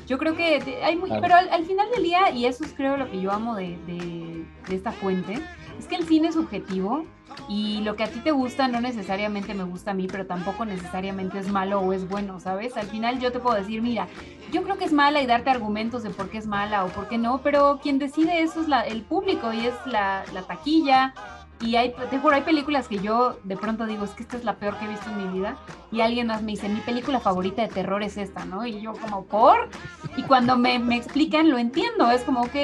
[0.06, 2.98] Yo creo que hay muy, pero al, al final del día, y eso es creo
[2.98, 5.40] lo que yo amo de, de- de esta fuente,
[5.80, 7.06] es que el cine es subjetivo
[7.50, 10.66] y lo que a ti te gusta no necesariamente me gusta a mí, pero tampoco
[10.66, 12.76] necesariamente es malo o es bueno, ¿sabes?
[12.78, 14.08] Al final yo te puedo decir, mira,
[14.52, 17.08] yo creo que es mala y darte argumentos de por qué es mala o por
[17.08, 21.14] qué no, pero quien decide eso es la- el público y es la, la taquilla.
[21.60, 24.44] Y hay, te juro, hay películas que yo de pronto digo, es que esta es
[24.44, 25.58] la peor que he visto en mi vida.
[25.92, 28.64] Y alguien más me dice, mi película favorita de terror es esta, ¿no?
[28.66, 29.70] Y yo como, ¿por?
[30.18, 32.12] Y cuando me, me explican, lo entiendo.
[32.12, 32.56] Es como, ok,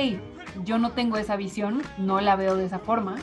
[0.64, 3.16] yo no tengo esa visión, no la veo de esa forma,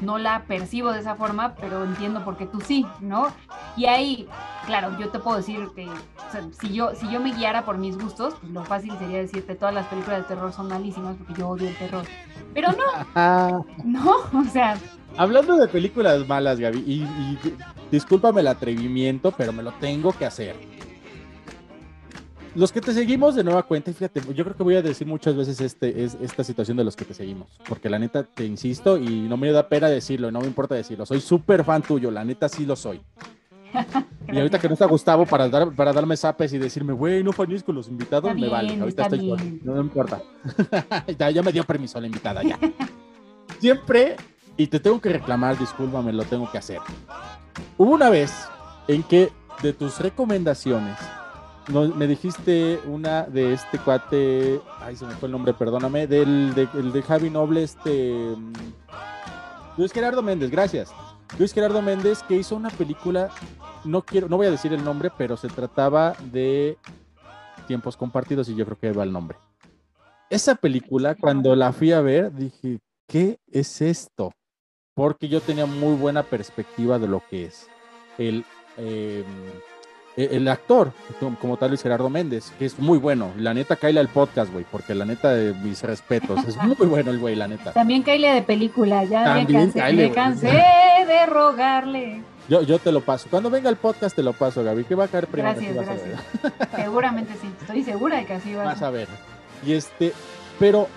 [0.00, 3.28] no la percibo de esa forma, pero entiendo por qué tú sí, ¿no?
[3.76, 4.28] Y ahí,
[4.66, 7.78] claro, yo te puedo decir que o sea, si, yo, si yo me guiara por
[7.78, 11.34] mis gustos, pues lo fácil sería decirte todas las películas de terror son malísimas porque
[11.34, 12.04] yo odio el terror.
[12.54, 14.76] Pero no, Ah, no, o sea,
[15.16, 17.38] hablando de películas malas, Gaby, y, y
[17.90, 20.56] discúlpame el atrevimiento, pero me lo tengo que hacer.
[22.58, 25.36] Los que te seguimos de nueva cuenta, fíjate, yo creo que voy a decir muchas
[25.36, 28.98] veces este, es, esta situación de los que te seguimos, porque la neta te insisto
[28.98, 32.24] y no me da pena decirlo, no me importa decirlo, soy súper fan tuyo, la
[32.24, 33.00] neta sí lo soy.
[34.30, 37.32] Y ahorita que no está Gustavo para, dar, para darme zapes y decirme, güey, no
[37.32, 38.68] fanes con los invitados, Está me vale.
[38.68, 39.60] bien, Ahorita está estoy bien.
[39.64, 40.20] no me importa.
[41.18, 42.58] ya, ya me dio permiso la invitada, ya.
[43.58, 44.16] Siempre,
[44.58, 46.78] y te tengo que reclamar, discúlpame, lo tengo que hacer.
[47.78, 48.30] Hubo una vez
[48.86, 49.32] en que
[49.62, 50.98] de tus recomendaciones
[51.68, 56.66] me dijiste una de este cuate, ay, se me fue el nombre, perdóname, del de,
[56.66, 58.34] de Javi Noble, este.
[58.36, 58.52] mm,
[59.76, 60.92] Luis Gerardo Méndez, gracias.
[61.38, 63.30] Luis Gerardo Méndez que hizo una película,
[63.84, 66.78] no quiero, no voy a decir el nombre, pero se trataba de
[67.66, 69.38] tiempos compartidos y yo creo que va el nombre.
[70.30, 74.32] Esa película, cuando la fui a ver, dije, ¿qué es esto?
[74.94, 77.68] Porque yo tenía muy buena perspectiva de lo que es
[78.18, 78.44] el,
[78.76, 79.24] eh,
[80.18, 80.92] el el actor,
[81.40, 83.30] como- tal Luis Gerardo Méndez, que es muy bueno.
[83.36, 87.10] La neta, caíle al podcast, güey, porque la neta, de mis respetos, es muy bueno
[87.10, 87.72] el güey, la neta.
[87.72, 90.62] también Kyle de película, ya me También cansé, Kyle, me cansé
[91.06, 92.22] de rogarle.
[92.48, 93.28] Yo, yo te lo paso.
[93.30, 95.54] Cuando venga el podcast, te lo paso, Gaby, que va a caer primero.
[95.60, 96.00] Gracias, a ver.
[96.40, 96.70] gracias.
[96.76, 99.06] Seguramente sí, estoy segura de que así va Vas a ver.
[99.66, 100.12] Y este,
[100.58, 100.88] pero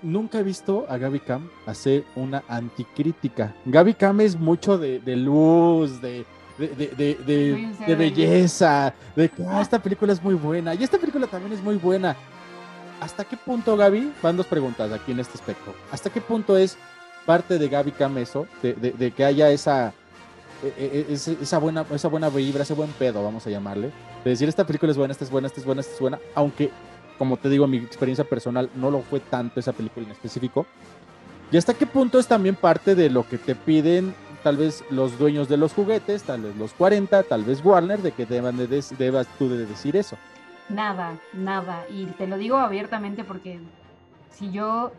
[0.00, 3.54] nunca he visto a Gaby Cam hacer una anticrítica.
[3.66, 6.24] Gaby Cam es mucho de, de luz, de,
[6.68, 10.74] de, de, de- de- belleza, de que "Ah, esta película es muy buena.
[10.74, 12.16] Y esta película también es muy buena.
[13.00, 14.12] ¿Hasta qué punto, Gaby?
[14.22, 15.74] Van dos preguntas aquí en este aspecto.
[15.90, 16.76] ¿Hasta qué punto es
[17.26, 18.46] parte de Gaby Cam eso?
[18.62, 19.92] De, que haya esa,
[20.62, 23.90] e- e- e- esa, buena, esa buena vibra, ese buen pedo, vamos a llamarle.
[24.24, 26.18] De decir, esta película es buena, esta es buena, esta es buena, esta es buena.
[26.36, 26.70] Aunque,
[27.18, 30.64] como te digo, mi experiencia personal no lo fue tanto esa película en específico.
[31.50, 35.18] ¿Y hasta qué punto es también parte de lo que te piden tal vez los
[35.18, 38.66] dueños de los juguetes, tal vez los 40, tal vez Warner, de que deban de
[38.98, 40.16] debas tú de decir eso?
[40.68, 41.84] Nada, nada.
[41.90, 43.60] Y te lo digo abiertamente porque
[44.30, 44.92] si yo,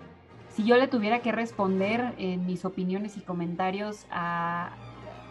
[0.50, 4.72] si yo le tuviera que responder en mis opiniones y comentarios a,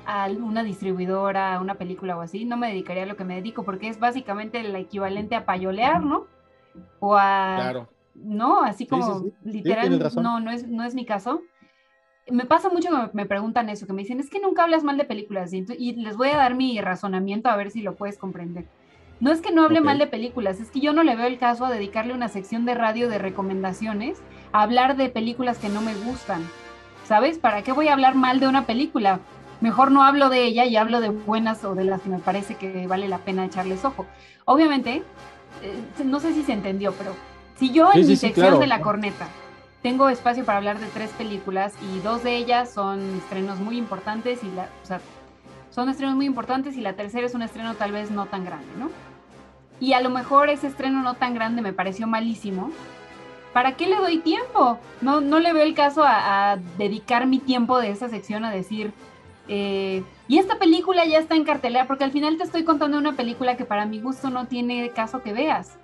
[0.06, 3.36] a una distribuidora, a una película o así, no me dedicaría a lo que me
[3.36, 6.26] dedico porque es básicamente el equivalente a payolear, ¿no?
[7.00, 7.56] O a...
[7.60, 7.88] Claro.
[8.14, 9.36] No, así Sí, como sí, sí.
[9.44, 11.40] Sí, literal, no, no es, no es mi caso.
[12.30, 14.96] Me pasa mucho que me, preguntan eso, que me dicen, es que nunca hablas mal
[14.96, 18.66] de películas, y, les voy a dar mi razonamiento a ver si lo puedes comprender.
[19.18, 21.38] No es que no hable mal de películas, es que yo no le veo el
[21.38, 24.20] caso a dedicarle una sección de radio de recomendaciones
[24.52, 26.42] a hablar de películas que no me gustan.
[27.04, 27.38] ¿Sabes?
[27.38, 29.20] ¿Para qué voy a hablar mal de una película?
[29.60, 32.56] Mejor no hablo de ella y hablo de buenas o de las que me parece
[32.56, 34.06] que vale la pena echarles ojo.
[34.44, 35.02] Obviamente,
[35.62, 37.14] eh, no sé si se entendió, pero
[37.56, 38.58] si yo en sí, mi sí, sección claro.
[38.58, 39.28] de la corneta
[39.82, 44.44] tengo espacio para hablar de tres películas y dos de ellas son estrenos muy importantes
[44.44, 45.00] y la, o sea,
[45.70, 48.68] son estrenos muy importantes y la tercera es un estreno tal vez no tan grande,
[48.78, 48.90] ¿no?
[49.80, 52.70] Y a lo mejor ese estreno no tan grande me pareció malísimo.
[53.52, 54.78] ¿Para qué le doy tiempo?
[55.00, 58.50] No, no le veo el caso a, a dedicar mi tiempo de esa sección a
[58.50, 58.92] decir,
[59.48, 63.12] eh, y esta película ya está en cartelera, porque al final te estoy contando una
[63.12, 65.78] película que para mi gusto no tiene caso que veas.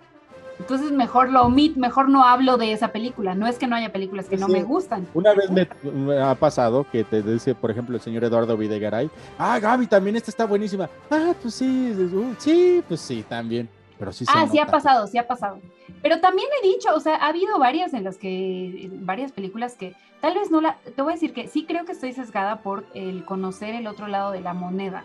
[0.59, 3.35] Entonces mejor lo omit, mejor no hablo de esa película.
[3.35, 4.53] No es que no haya películas que no Sí.
[4.53, 5.07] me gustan.
[5.15, 9.09] Una vez me, me ha pasado que te dice, por ejemplo, el señor Eduardo Videgaray,
[9.39, 10.89] ah, Gaby, también esta está buenísima.
[11.11, 13.69] Ah, pues sí, uh, sí, pues sí, también.
[13.99, 14.73] Pero sí Ah, sí ha nota.
[14.73, 15.59] pasado, sí ha pasado.
[16.03, 19.95] Pero también he dicho, o sea, ha habido varias en las que, varias películas que
[20.21, 22.85] tal vez no la, te voy a decir que sí creo que estoy sesgada por
[22.95, 25.05] el conocer el otro lado de la moneda.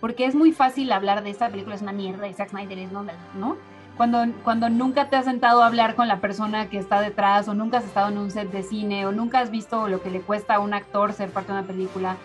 [0.00, 2.92] Porque es muy fácil hablar de esta película es una mierda y Zack Snyder es
[2.92, 3.02] no,
[3.38, 3.56] ¿no?
[3.98, 7.54] Cuando, cuando nunca te has sentado a hablar con la persona que está detrás o
[7.54, 10.20] nunca has estado en un set de cine o nunca has visto lo que le
[10.20, 12.16] cuesta a un actor ser parte de una película.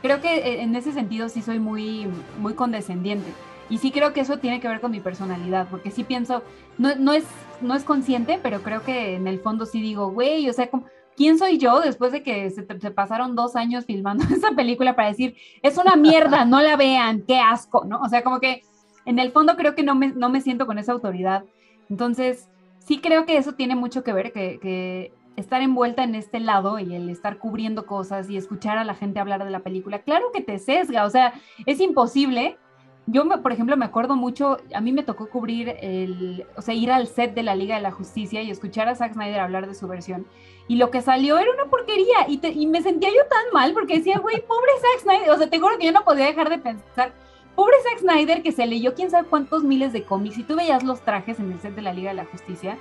[0.00, 2.08] Creo que eh, en ese sentido sí soy muy,
[2.38, 3.30] muy condescendiente.
[3.68, 6.42] Y sí creo que eso tiene que ver con mi personalidad, porque sí pienso,
[6.78, 7.24] no, no, es,
[7.60, 10.70] no es consciente, pero creo que en el fondo sí digo, güey, o sea,
[11.16, 15.08] ¿quién soy yo después de que se, se, pasaron dos años filmando esa película para
[15.08, 18.00] decir, es una mierda, no la vean, qué asco, ¿no?
[18.00, 18.62] O sea, como que
[19.06, 21.44] en el fondo creo que no me, no me siento con esa autoridad.
[21.88, 22.48] Entonces,
[22.78, 26.78] sí creo que eso tiene mucho que ver, que, que estar envuelta en este lado
[26.78, 30.26] y el estar cubriendo cosas y escuchar a la gente hablar de la película, claro
[30.32, 31.34] que te sesga, o sea,
[31.66, 32.58] es imposible.
[33.06, 36.92] Yo, por ejemplo, me acuerdo mucho, a mí me tocó cubrir el, o sea, ir
[36.92, 39.74] al set de la Liga de la Justicia y escuchar a Zack Snyder hablar de
[39.74, 40.26] su versión.
[40.68, 43.72] Y lo que salió era una porquería y, te, y me sentía yo tan mal
[43.72, 46.50] porque decía, güey, pobre Zack Snyder, o sea, te juro que yo no podía dejar
[46.50, 47.12] de pensar,
[47.54, 50.82] pobre Zack Snyder que se leyó quién sabe cuántos miles de cómics y tú veías
[50.82, 52.78] los trajes en el set de la Liga de la Justicia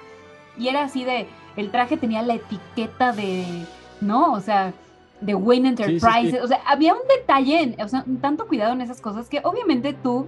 [0.58, 3.66] y era así de, el traje tenía la etiqueta de,
[4.02, 4.34] ¿no?
[4.34, 4.74] O sea,
[5.22, 6.38] de Wayne Enterprises, sí, sí, sí.
[6.38, 9.94] o sea, había un detalle, o sea, un tanto cuidado en esas cosas que obviamente
[9.94, 10.28] tú,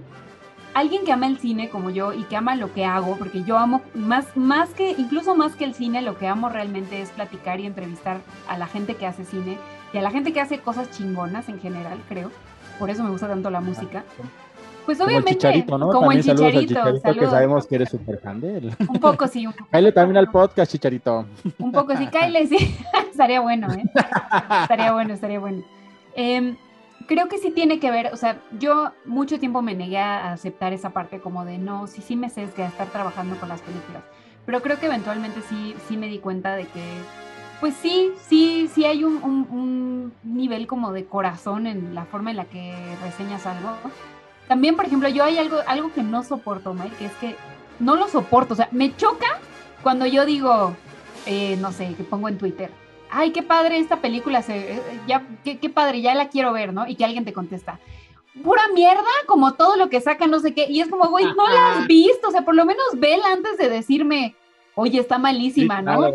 [0.74, 3.58] alguien que ama el cine como yo y que ama lo que hago, porque yo
[3.58, 7.60] amo más, más que, incluso más que el cine, lo que amo realmente es platicar
[7.60, 9.58] y entrevistar a la gente que hace cine
[9.92, 12.30] y a la gente que hace cosas chingonas en general, creo.
[12.78, 14.04] Por eso me gusta tanto la música.
[14.84, 15.86] Pues obviamente, como el chicharito, ¿no?
[15.86, 17.30] como también el saludos chicharito, al chicharito que saludos.
[17.30, 18.76] sabemos que eres súper fan de él.
[18.88, 21.26] Un poco sí, un poco, Cállale también al podcast, chicharito.
[21.58, 22.76] un poco sí, Kyle, sí,
[23.10, 23.84] estaría bueno, ¿eh?
[24.62, 25.62] Estaría bueno, estaría bueno.
[26.16, 26.56] Em,
[27.06, 30.72] creo que sí tiene que ver, o sea, yo mucho tiempo me negué a aceptar
[30.72, 34.02] esa parte como de no, sí, sí me sesga estar trabajando con las películas,
[34.46, 36.82] pero creo que eventualmente sí, sí me di cuenta de que,
[37.62, 42.32] pues sí, sí, sí hay un, un- un nivel como de corazón en la forma
[42.32, 43.70] en la que reseñas algo.
[44.48, 47.36] También, por ejemplo, yo hay algo, algo que no soporto, Mike, que es que
[47.78, 49.38] no lo soporto, o sea, me choca
[49.80, 50.74] cuando yo digo,
[51.26, 52.68] eh, no sé, que pongo en Twitter,
[53.12, 56.72] ay, qué padre esta película, se, eh, ya, qué, qué padre, ya la quiero ver,
[56.74, 56.88] ¿no?
[56.88, 57.78] Y que alguien te contesta,
[58.42, 61.48] pura mierda, como todo lo que saca, no sé qué, y es como, güey, no
[61.48, 64.34] la has visto, o sea, por lo menos vela antes de decirme,
[64.74, 65.98] oye, está malísima, Sí, ¿no?
[65.98, 66.14] claro.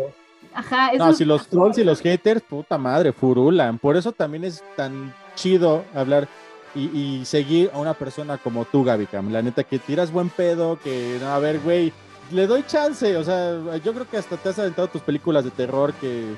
[0.58, 3.78] Ajá, eso No, si los trolls y los haters, puta madre, furulan.
[3.78, 6.26] Por eso también es tan chido hablar
[6.74, 9.30] y, y seguir a una persona como tú, Gaby Cam.
[9.32, 11.92] La neta, que tiras buen pedo, que, no, a ver, güey,
[12.32, 13.16] le doy chance.
[13.16, 16.34] O sea, yo creo que hasta te has aventado tus películas de terror que,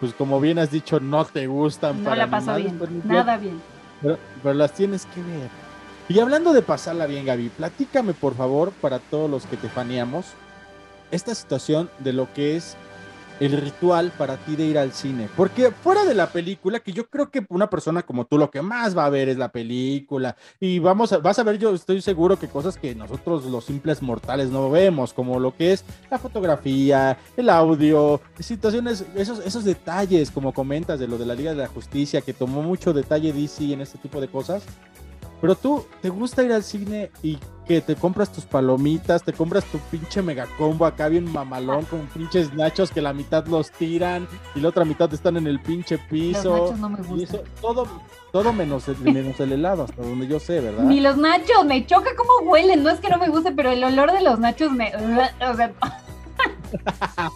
[0.00, 1.98] pues como bien has dicho, no te gustan.
[1.98, 3.62] no para la paso bien, nada bien.
[4.00, 5.48] pero, pero las tienes que ver.
[6.08, 10.26] Y hablando de pasarla bien, Gaby, platícame por favor para todos los que te faneamos
[11.12, 12.76] esta situación de lo que es
[13.40, 15.28] el ritual para ti de ir al cine.
[15.36, 18.62] Porque fuera de la película, que yo creo que una persona como tú lo que
[18.62, 20.36] más va a ver es la película.
[20.60, 24.02] Y vamos a, vas a ver, yo estoy seguro que cosas que nosotros los simples
[24.02, 30.30] mortales no vemos, como lo que es la fotografía, el audio, situaciones, esos, esos detalles,
[30.30, 33.72] como comentas de lo de la Liga de la Justicia, que tomó mucho detalle DC
[33.72, 34.64] en este tipo de cosas.
[35.42, 37.36] Pero tú, ¿te gusta ir al cine y
[37.66, 42.54] que te compras tus palomitas, te compras tu pinche megacombo acá bien mamalón con pinches
[42.54, 46.52] nachos que la mitad los tiran y la otra mitad están en el pinche piso?
[46.56, 47.40] nachos no me Y gustan.
[47.40, 47.86] eso, todo,
[48.30, 50.84] todo menos, el, menos el helado, hasta donde yo sé, ¿verdad?
[50.84, 52.82] Ni los nachos, me choca cómo huelen.
[52.84, 54.92] No es que no me guste, pero el olor de los nachos me.
[54.96, 55.72] O sea.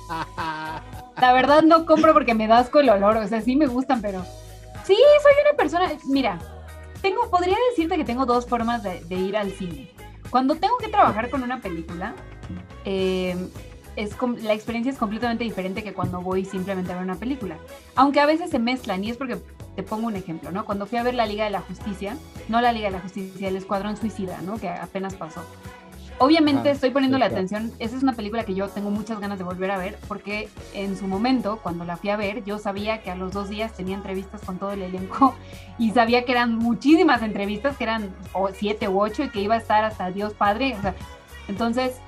[1.20, 3.16] La verdad no compro porque me da asco el olor.
[3.16, 4.22] O sea, sí me gustan, pero.
[4.84, 5.92] Sí, soy una persona.
[6.06, 6.38] Mira,
[7.06, 9.90] tengo, podría decirte que tengo dos formas de, ir al cine.
[10.28, 12.16] Cuando tengo que trabajar con una película,
[12.84, 13.36] eh,
[13.94, 14.10] es
[14.42, 17.58] la experiencia es completamente diferente que cuando voy simplemente a ver una película.
[17.94, 19.38] Aunque a veces se mezclan, y es porque
[19.76, 20.64] te pongo un ejemplo, ¿no?
[20.64, 22.16] Cuando fui a ver la Liga de la Justicia,
[22.48, 24.58] no la Liga de la Justicia, el Escuadrón Suicida, ¿no?
[24.58, 25.46] Que apenas pasó.
[26.18, 27.44] Obviamente Ah, estoy poniendo sí, la claro.
[27.44, 30.48] atención, esa es una película que yo tengo muchas ganas de volver a ver, porque
[30.72, 33.74] en su momento, cuando la fui a ver, yo sabía que a los dos días
[33.74, 35.34] tenía entrevistas con todo el elenco
[35.78, 39.54] y sabía que eran muchísimas entrevistas, que eran o siete u ocho y que iba
[39.56, 40.94] a estar hasta Dios Padre, o sea,
[41.48, 42.00] entonces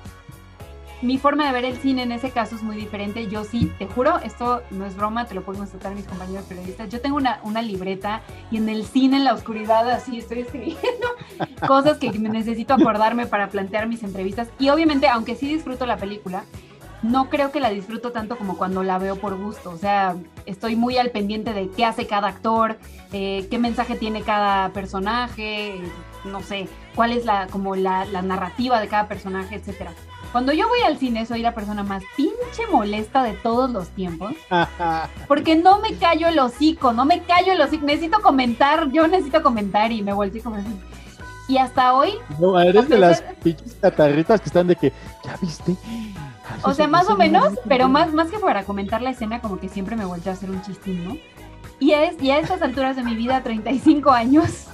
[1.01, 3.27] mi forma de ver el cine en ese caso es muy diferente.
[3.27, 6.89] Yo sí, te juro, esto no es broma, te lo pueden constatar mis compañeros periodistas.
[6.89, 8.21] Yo tengo una, libreta
[8.51, 10.79] y en el cine, en la oscuridad, así estoy escribiendo
[11.67, 14.49] cosas que necesito acordarme para plantear mis entrevistas.
[14.59, 16.43] Y obviamente, aunque sí disfruto la película,
[17.01, 19.69] no creo que la disfruto tanto como cuando la veo por gusto.
[19.71, 22.77] O sea, estoy muy al pendiente de qué hace cada actor,
[23.13, 25.81] eh, qué mensaje tiene cada personaje,
[26.25, 29.93] no sé, cuál es la, como la narrativa de cada personaje, etcétera.
[30.31, 34.33] Cuando yo voy al cine soy la persona más pinche molesta de todos los tiempos,
[35.27, 39.41] porque no me callo el hocico, no me callo el hocico, necesito comentar, yo necesito
[39.41, 40.57] comentar y me volteé como.
[41.47, 44.93] Y hasta hoy, No, eres de las pinches catarritas que están de que,
[45.25, 45.75] ¿ya viste?
[45.83, 49.41] Ay, o sea, más o no menos, pero más, más que para comentar la escena,
[49.41, 51.17] como que siempre me volteo a hacer un chistín, ¿no?
[51.79, 54.65] Y a, es- y a estas alturas de mi vida, 35 años,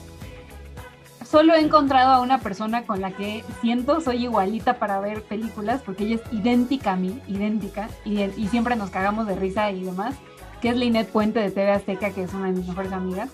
[1.36, 5.82] solo he encontrado a una persona con la que siento soy igualita para ver películas,
[5.86, 9.84] porque ella es idéntica a mí, idéntica, y, y siempre nos cagamos de risa y
[9.84, 10.16] demás,
[10.62, 13.32] que es Linet Puente de TV Azteca, que es una de mis mejores amigas.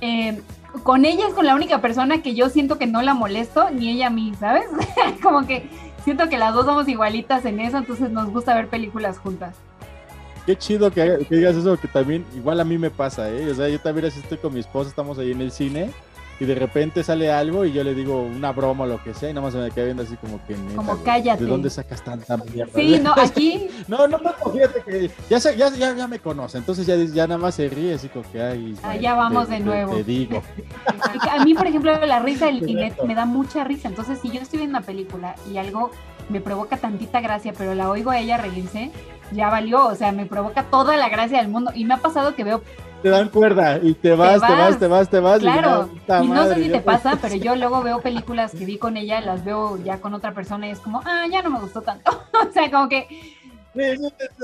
[0.00, 0.40] Eh,
[0.82, 3.90] con ella es con la única persona que yo siento que no la molesto, ni
[3.90, 4.64] ella a mí, ¿sabes?
[5.22, 5.68] Como que
[6.04, 9.56] siento que las dos somos igualitas en eso, entonces nos gusta ver películas juntas.
[10.46, 13.50] Qué chido que, que digas eso, que también igual a mí me pasa, ¿eh?
[13.50, 15.90] O sea, yo también así estoy con mi esposa, estamos ahí en el cine
[16.38, 19.30] y de repente sale algo y yo le digo una broma o lo que sea
[19.30, 21.70] y nada más se me queda viendo así como que neta, como cállate ¿de dónde
[21.70, 22.72] sacas tanta mierda?
[22.74, 26.86] sí no aquí no no no fíjate que ya, ya, ya, ya me conoce entonces
[26.86, 29.58] ya, ya nada más se ríe así como que ay Ah, ya vamos te- de
[29.60, 29.94] te- nuevo.
[29.96, 30.42] te digo.
[31.38, 34.40] A mí por ejemplo la risa del Linet me da mucha risa entonces si yo
[34.40, 35.90] estoy viendo una película y algo
[36.28, 38.90] me provoca tantita gracia pero la oigo a ella reírse
[39.32, 42.34] ya valió o sea me provoca toda la gracia del mundo y me ha pasado
[42.34, 42.62] que veo
[43.02, 46.28] te dan cuerda y te vas te vas te vas te vas, Claro, puta y
[46.28, 49.44] no sé si te pasa, pero yo luego veo películas que vi con ella, las
[49.44, 52.10] veo ya con otra persona y es como, ah, ya no me gustó tanto.
[52.48, 53.35] o sea, como que,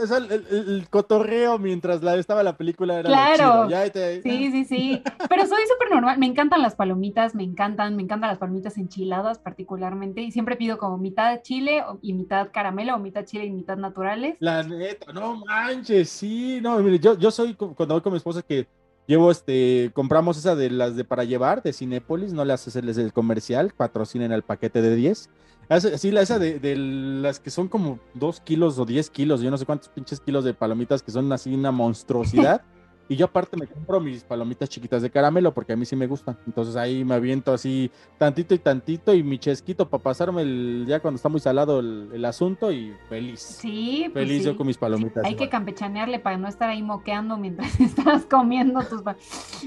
[0.03, 3.37] o sea, el, cotorreo mientras la, estaba la película era claro.
[3.37, 5.03] chido, ya te- Sí, sí, sí.
[5.29, 6.19] Pero soy súper normal.
[6.19, 10.21] Me encantan las palomitas, me encantan, me encantan las palomitas enchiladas particularmente.
[10.23, 13.77] Y siempre pido como mitad chile o- y mitad caramelo o mitad chile y mitad
[13.77, 14.37] naturales.
[14.41, 18.17] La neta, no manches, sí, no, mire, yo, yo soy cu- cuando voy con mi
[18.19, 18.67] esposa que
[19.07, 22.89] llevo este, compramos esa de las de para llevar de Cinépolis, no le haces el,
[22.89, 25.29] el comercial, patrocinen el paquete de 10.
[25.77, 29.41] Esa- Sí, la esa de, de las que son como 2 kilos o 10 kilos,
[29.41, 32.63] yo no sé cuántos pinches kilos de palomitas que son así una monstruosidad.
[33.09, 36.07] Y yo aparte me compro mis palomitas chiquitas de caramelo porque a mí sí me
[36.07, 36.39] gustan.
[36.47, 41.01] Entonces ahí me aviento así tantito y tantito y mi chesquito para pasarme el, ya
[41.01, 43.41] cuando está muy salado el, el asunto y feliz.
[43.41, 44.49] Sí, pues Feliz sí.
[44.49, 45.25] yo con mis palomitas.
[45.27, 49.03] Hay que campechanearle para no estar ahí moqueando mientras estás comiendo tus...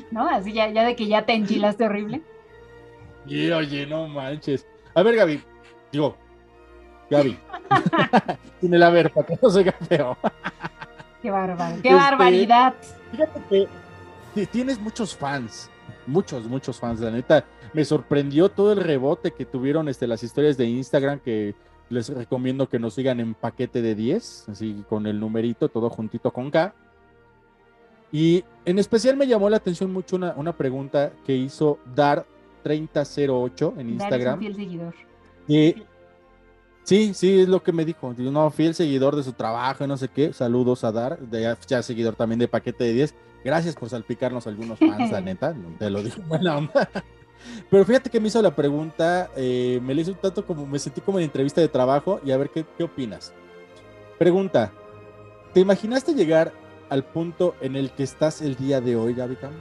[0.10, 0.28] ¿No?
[0.28, 2.24] Así ya, ya de que ya te enchilaste horrible.
[3.28, 4.66] Y oye, no manches.
[4.96, 5.42] A ver, Gaby.
[5.92, 6.16] Digo,
[7.10, 7.38] Gaby.
[8.62, 10.18] Sin el haber, para que no se feo.
[11.22, 11.82] Qué bárbaro.
[11.82, 12.74] Qué Este, barbaridad.
[13.12, 13.68] Fíjate que
[14.34, 15.70] ti- tienes muchos fans.
[16.08, 17.00] Muchos, muchos fans.
[17.00, 21.56] La neta, me sorprendió todo el rebote que tuvieron este, las historias de Instagram que
[21.90, 26.32] les recomiendo que nos sigan en paquete de 10, así con el numerito, todo juntito
[26.32, 26.74] con K.
[28.12, 33.76] Y en especial me llamó la atención mucho una, una pregunta que hizo Dar3008 en
[33.76, 34.40] Dar es un Instagram.
[34.40, 34.94] fiel seguidor.
[35.48, 35.84] Y-
[36.84, 38.14] sí, sí, es lo que me dijo.
[38.14, 40.34] Digo, no, fiel seguidor de su trabajo y no sé qué.
[40.34, 43.16] Saludos a Dar, de, ya, seguidor también de Paquete de 10.
[43.44, 45.56] Gracias por salpicarnos algunos fans, la neta.
[45.80, 46.90] Te lo digo en buena onda.
[47.70, 50.80] Pero fíjate que me hizo la pregunta, eh, me le hizo un tanto como, me
[50.80, 53.34] sentí como en entrevista de trabajo y a ver qué, qué opinas.
[54.18, 54.72] Pregunta,
[55.54, 56.54] ¿te imaginaste llegar
[56.90, 59.52] al punto en el que estás el día de hoy, Gaby Cam?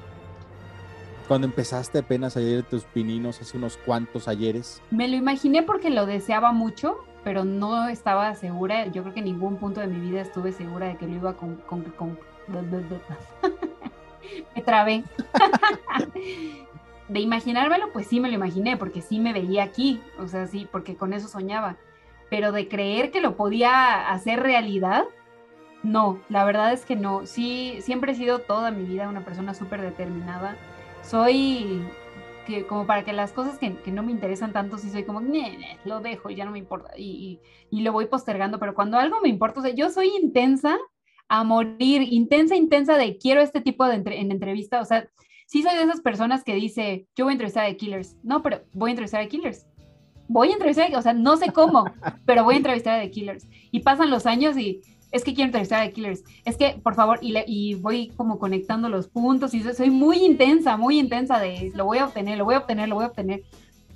[1.29, 4.83] Cuando empezaste apenas ayer tus pininos, hace unos cuantos ayeres.
[4.91, 8.87] Me lo imaginé porque lo deseaba mucho, pero no estaba segura.
[8.87, 11.35] Yo creo que en ningún punto de mi vida estuve segura de que lo iba
[11.35, 11.62] con-
[14.55, 15.05] me trabé.
[17.09, 20.68] de imaginármelo, pues sí me lo imaginé, porque sí me veía aquí, o sea, sí,
[20.70, 21.77] porque con eso soñaba.
[22.29, 25.05] Pero de creer que lo podía hacer realidad,
[25.83, 27.25] no, la verdad es que no.
[27.27, 30.57] Sí, siempre he sido toda mi vida una persona súper determinada.
[31.05, 31.83] Soy
[32.47, 35.21] que como para que las cosas que, que no me interesan tanto, sí soy como,
[35.21, 36.91] "Ñe, ñe, lo dejo y ya no me importa.
[36.97, 37.41] Y,
[37.71, 40.77] y- y lo voy postergando, pero cuando algo me importa, o sea, yo soy intensa
[41.29, 45.09] a morir, intensa, intensa de quiero este tipo de entre- en entrevista, o sea,
[45.47, 48.17] sí soy de esas personas que dice, yo voy a entrevistar a Killers.
[48.23, 49.67] No, pero voy a entrevistar a Killers.
[50.29, 51.85] Voy a entrevistar, a- o sea, no sé cómo,
[52.27, 53.47] pero voy a entrevistar a The Killers.
[53.71, 54.83] Y pasan los años y
[55.15, 56.25] es que quiero entrevistar a The Killers.
[56.45, 59.89] Es que, por favor, y, le- y voy como conectando los puntos y so- soy
[59.91, 63.05] muy intensa, muy intensa de lo voy a obtener, lo voy a obtener, lo voy
[63.05, 63.43] a obtener.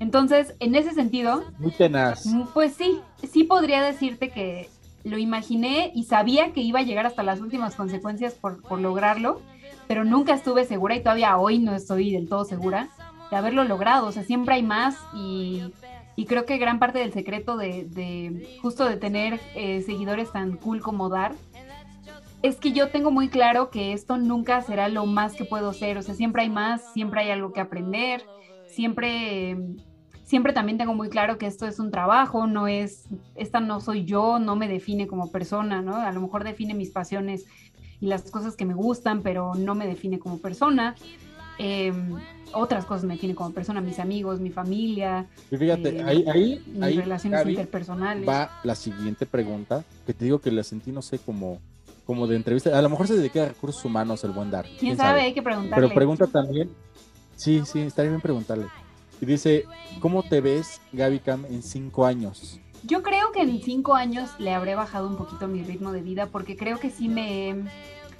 [0.01, 2.25] Entonces, en ese sentido, Muy tenaz.
[2.25, 3.01] Mm, Pues sí,
[3.31, 4.69] sí podría decirte que
[5.05, 9.41] lo imaginé y sabía que iba a llegar hasta las últimas consecuencias por, por lograrlo,
[9.89, 12.89] pero nunca estuve segura y todavía hoy no estoy del todo segura
[13.31, 14.07] de haberlo logrado.
[14.07, 15.63] O sea, siempre hay más y,
[16.19, 20.57] y creo que gran parte del secreto de, de justo de tener eh, seguidores tan
[20.57, 21.33] cool como Dar
[22.43, 25.97] es que yo tengo muy claro que esto nunca será lo más que puedo ser.
[25.97, 28.27] O sea, siempre hay más, siempre hay algo que aprender,
[28.67, 29.57] siempre
[30.25, 33.07] siempre también tengo muy claro que esto es un trabajo, no es,
[33.37, 35.95] esta no soy yo, no me define como persona, ¿no?
[35.99, 37.47] A lo mejor define mis pasiones
[38.01, 40.97] y las cosas que me gustan, pero no me define como persona.
[41.61, 41.93] Eh,
[42.53, 46.63] otras cosas me definen como persona, mis amigos, mi familia, Y fíjate, eh, ahí, ahí,
[46.67, 48.29] mis ahí, relaciones Gaby, interpersonales.
[48.29, 51.61] va la siguiente pregunta, que te digo que la sentí, no sé, como,
[52.07, 52.77] como de entrevista.
[52.79, 54.67] A lo mejor se dedica a recursos humanos el buen dar.
[54.79, 55.23] ¿Quién sabe?
[55.23, 55.87] Hay que preguntarle.
[55.87, 56.71] Pero pregunta también.
[57.37, 58.67] Sí, sí, estaría bien preguntarle.
[59.21, 59.65] y dice,
[60.01, 62.61] ¿cómo te ves, Gaby Cam, en cinco años?
[62.85, 66.27] Yo creo que en cinco años le habré bajado un poquito mi ritmo de vida
[66.27, 67.65] porque creo que sí me,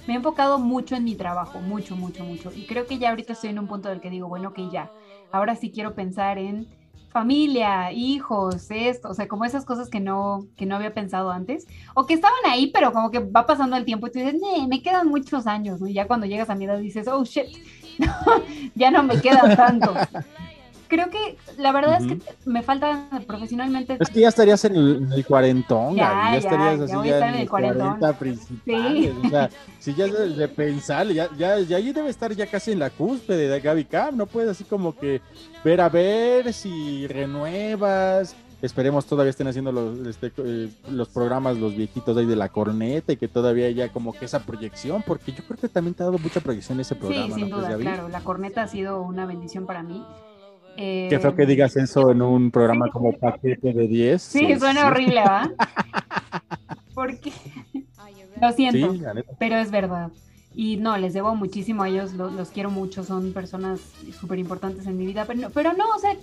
[0.09, 2.51] me he enfocado mucho en mi trabajo, mucho, mucho, mucho.
[2.51, 4.91] Y creo que ya ahorita estoy en un punto del que digo, bueno, que ya,
[5.31, 6.67] ahora sí quiero pensar en
[7.11, 11.67] familia, hijos, esto, o sea, como esas cosas que no, que no había pensado antes,
[11.95, 14.81] o que estaban ahí, pero como que va pasando el tiempo y tú dices, me
[14.83, 15.89] quedan muchos años, ¿no?
[15.89, 17.49] Y ya cuando llegas a mi edad dices, oh, shit,
[18.75, 19.93] ya no me queda tanto
[20.89, 23.97] creo que la verdad es que me falta profesionalmente.
[24.01, 24.77] Es que ya estarías en
[25.13, 27.99] el, cuarentón, ya, ya, estarías así ya, en el cuarentón.
[28.19, 29.15] principales.
[29.25, 32.73] O sea, si ya es de pensar, ya, ya, ya ahí debe estar ya casi
[32.73, 35.21] en la cúspide de Gaby Cam, no puedes así como que
[35.65, 38.35] ver a ver si renuevas.
[38.61, 43.13] Esperemos todavía estén haciendo los, este, eh, los programas, los viejitos ahí de la corneta
[43.13, 46.07] y que todavía haya como que esa proyección, porque yo creo que también te ha
[46.07, 47.35] dado mucha proyección ese programa.
[47.35, 48.09] Sí, sin duda, claro.
[48.09, 50.05] La corneta ha sido una bendición para mí.
[50.79, 54.23] Qué feo que digas eso en un programa como Paquete de 10.
[54.23, 55.51] Sí, suena horrible, ¿va?
[56.95, 57.33] Porque
[58.41, 58.95] lo siento,
[59.41, 60.11] pero es verdad.
[60.55, 63.81] Y no, les debo muchísimo a ellos, los, quiero mucho, son personas
[64.19, 66.17] súper importantes en mi vida, pero no, pero no, o sea,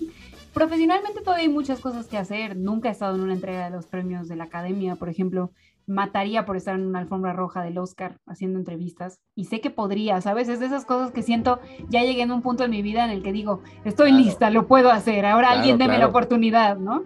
[0.53, 2.55] profesionalmente todavía hay muchas cosas que hacer.
[2.55, 5.51] Nunca he estado en una entrega de los premios de la academia, por ejemplo
[5.87, 9.21] mataría por estar en una alfombra roja del Oscar haciendo entrevistas.
[9.35, 10.49] Y sé que podría, ¿sabes?
[10.49, 11.59] Es de esas cosas que siento,
[11.89, 14.67] ya llegué en un punto en mi vida en el que digo, estoy lista, lo
[14.67, 17.03] puedo hacer, ahora alguien deme la oportunidad, ¿no?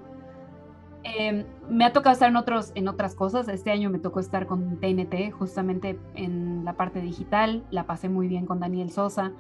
[1.04, 3.48] Em, me ha tocado estar en, otros, en otras cosas.
[3.48, 7.64] Este año me tocó estar con TNT, justamente en la parte digital.
[7.72, 9.32] La pasé muy bien con Daniel Sosa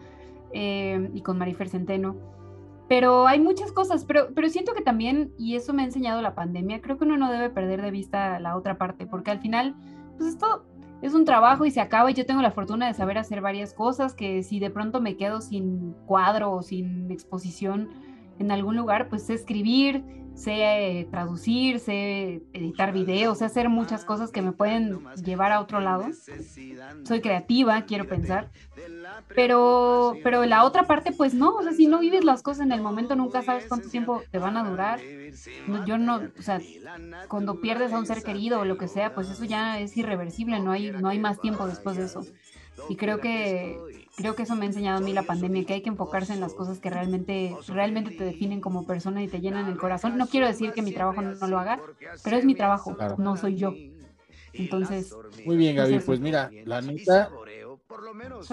[0.54, 2.16] em, y con Marifer Centeno
[2.90, 6.34] pero hay muchas cosas, pero, pero siento que también, y eso me ha enseñado la
[6.34, 9.76] pandemia, creo que uno no debe perder de vista la otra parte, porque al final,
[10.18, 10.66] pues esto
[11.04, 13.76] es un trabajo y se acaba y yo tengo la fortuna de saber hacer varias
[13.76, 17.90] cosas que si de pronto me quedo sin cuadro o sin exposición
[18.40, 20.04] en algún lugar, pues escribir,
[20.40, 25.82] sé traducir, sé editar videos, sé hacer muchas cosas que me pueden llevar a otro
[25.82, 26.10] lado.
[27.04, 28.50] Soy creativa, quiero pensar.
[29.36, 32.72] Pero, pero la otra parte, pues no, o sea, si no vives las cosas en
[32.72, 35.00] el momento, nunca sabes cuánto tiempo te van a durar.
[35.86, 36.62] yo no, o sea,
[37.28, 40.60] cuando pierdes a un ser querido o lo que sea, pues eso ya es irreversible,
[40.60, 42.26] no hay, no hay más tiempo después de eso.
[42.88, 43.78] Y creo que,
[44.20, 46.42] creo que eso me ha enseñado a mí la pandemia, que hay que enfocarse en
[46.42, 50.18] las cosas que realmente, realmente te definen como persona y te llenan el corazón.
[50.18, 51.80] No quiero decir que mi trabajo no, lo haga,
[52.22, 53.74] pero es mi trabajo, no soy yo.
[54.52, 55.16] Entonces.
[55.46, 57.30] Muy bien, Gaby, pues, pues mira, la neta.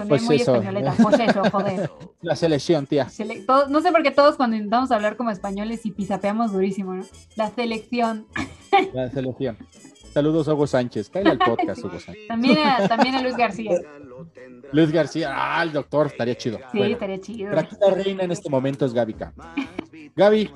[0.09, 0.63] pues muy eso.
[1.03, 1.91] pues eso, joder.
[2.23, 3.09] La selección, tía.
[3.69, 7.05] no sé por qué todos cuando intentamos hablar como españoles y pisapeamos durísimo, ¿no?
[7.35, 8.29] La selección.
[8.93, 9.57] La selección.
[10.17, 11.11] Saludos a Hugo Sánchez.
[11.11, 12.27] Cállate al podcast, Hugo Sánchez.
[12.27, 13.79] También a, también a Luis García.
[14.73, 16.59] Luis García, ah, el doctor, estaría chido.
[16.73, 17.51] Sí, estaría chido.
[17.51, 19.15] Pero aquí la reina en este momento es Gaby
[20.17, 20.51] Gaby,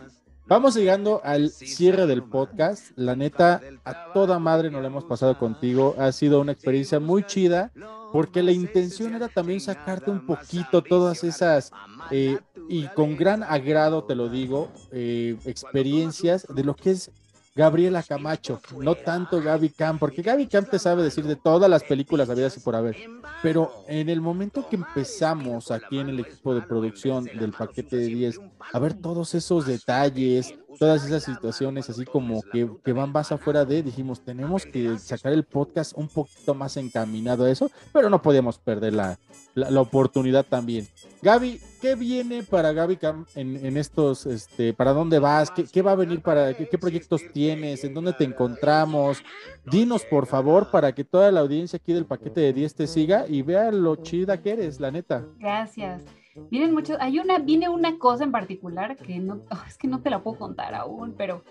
[0.47, 2.93] vamos llegando al cierre del podcast.
[2.97, 5.95] La neta, a toda madre nos la hemos pasado contigo.
[5.99, 7.71] Ha sido una experiencia muy chida
[8.15, 11.71] porque la intención era también sacarte un poquito todas esas,
[12.11, 12.39] eh,
[12.71, 17.11] y con gran agrado te lo digo, eh, experiencias de lo que es
[17.55, 21.83] Gabriela Camacho, no tanto Gaby Cam, porque Gaby Cam te sabe decir de todas las
[21.83, 22.97] películas habidas y por haber,
[23.43, 28.07] pero en el momento que empezamos aquí en el equipo de producción del paquete de
[28.07, 28.41] 10
[28.73, 33.65] a ver todos esos detalles, todas esas situaciones así como que, que van más afuera
[33.65, 38.23] de, dijimos, tenemos que sacar el podcast un poquito más encaminado a eso, pero no
[38.23, 39.19] podíamos perder la,
[39.55, 40.87] la, oportunidad también.
[41.23, 45.51] Gaby, ¿qué viene para Gaby Cam en, estos, este, para dónde vas?
[45.51, 47.85] ¿Qué, va a venir para, qué, proyectos tienes?
[47.85, 49.23] ¿En dónde te encontramos?
[49.65, 53.27] Dinos, por favor, para que toda la audiencia aquí del paquete de 10 te siga
[53.29, 55.27] y vea lo chida que eres, la neta.
[55.39, 56.03] Gracias.
[56.51, 60.11] Vienen muchos, hay una, viene una cosa en particular que no, es que no te
[60.11, 61.43] la puedo contar aún, pero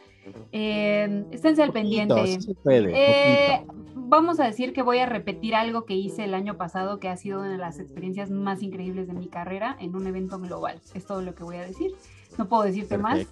[0.51, 2.39] eh, esténse al pendiente.
[2.65, 3.65] Eh,
[3.95, 7.17] vamos a decir que voy a repetir algo que hice el año pasado, que ha
[7.17, 10.79] sido una de las experiencias más increíbles de mi carrera en un evento global.
[10.93, 11.91] Es todo lo que voy a decir.
[12.37, 13.27] No puedo decirte más.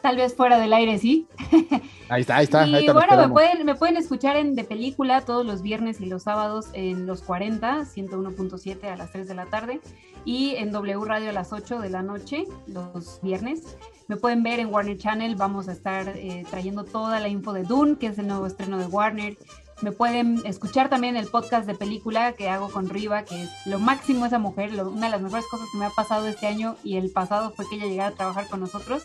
[0.00, 1.26] Tal vez fuera del aire, sí.
[2.08, 2.64] Ahí está, ahí está.
[2.68, 6.22] Y bueno, me pueden, me pueden escuchar en De Película todos los viernes y los
[6.22, 9.80] sábados en los 40, 101.7 a las 3 de la tarde
[10.24, 13.76] y en W Radio a las 8 de la noche los viernes.
[14.08, 17.64] Me pueden ver en Warner Channel, vamos a estar eh, trayendo toda la info de
[17.64, 19.36] Dune, que es el nuevo estreno de Warner.
[19.82, 23.78] Me pueden escuchar también el podcast de película que hago con Riva, que es lo
[23.78, 26.96] máximo esa mujer, una de las mejores cosas que me ha pasado este año y
[26.96, 29.04] el pasado fue que ella llegara a trabajar con nosotros.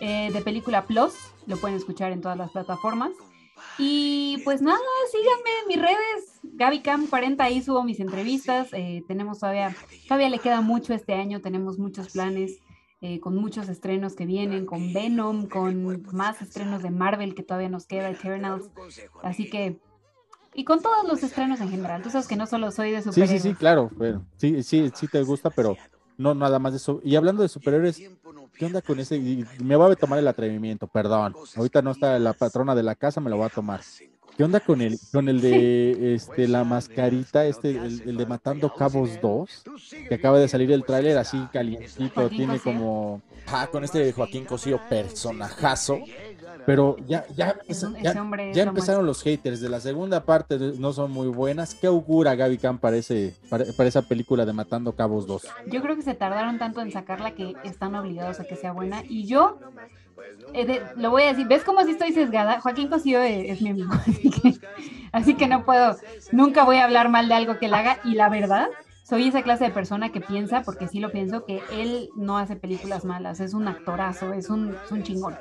[0.00, 1.14] Eh, de película Plus,
[1.46, 3.12] lo pueden escuchar en todas las plataformas.
[3.78, 4.78] Y pues nada,
[5.10, 8.68] síganme en mis redes, GabyCam40, ahí subo mis entrevistas.
[8.72, 9.74] Eh, tenemos todavía,
[10.08, 12.58] todavía le queda mucho este año, tenemos muchos planes.
[13.02, 17.68] eh, con muchos estrenos que vienen, con Venom, con más estrenos de Marvel que todavía
[17.68, 18.70] nos queda, Eternals.
[19.22, 19.76] Así que,
[20.54, 22.02] y con todos los estrenos en general.
[22.02, 23.42] Tú sabes que no solo soy de Sí, superhéroes.
[23.42, 23.90] sí, sí, claro.
[23.98, 25.76] Pero, sí, sí, sí te gusta, pero
[26.16, 27.00] no nada más de eso.
[27.04, 28.00] Y hablando de superhéroes,
[28.58, 29.18] ¿qué onda con ese?
[29.62, 31.34] Me voy a tomar el atrevimiento, perdón.
[31.54, 33.80] Ahorita no está la patrona de la casa, me lo voy a tomar.
[34.36, 39.18] ¿Qué onda con el, con el de este, la mascarita, este, el, de Matando Cabos
[39.22, 39.64] 2?
[40.08, 43.22] Que acaba de salir el tráiler así calientito, tiene como.
[43.46, 46.00] Ah, con este Joaquín Cosío personajazo.
[46.64, 47.56] Pero ya, ya,
[48.02, 48.12] ya-
[48.70, 49.60] empezaron los haters.
[49.60, 51.74] De la segunda parte no son muy buenas.
[51.74, 55.42] ¿Qué augura Gaby Khan para, ese, para, para esa película de Matando Cabos 2?
[55.66, 59.02] Yo creo que se tardaron tanto en sacarla que están obligados a que sea buena.
[59.08, 59.58] Y yo
[60.54, 62.60] eh, de- lo voy a decir, ¿ves cómo así estoy sesgada?
[62.60, 64.54] Joaquín Cosío es, es mi amigo, así que,
[65.12, 65.96] así que no puedo,
[66.32, 67.98] nunca voy a hablar mal de algo que él haga.
[68.04, 68.68] Y la verdad,
[69.04, 72.56] soy esa clase de persona que piensa, porque sí lo pienso, que él no hace
[72.56, 75.36] películas malas, es un actorazo, es un, es un chingón.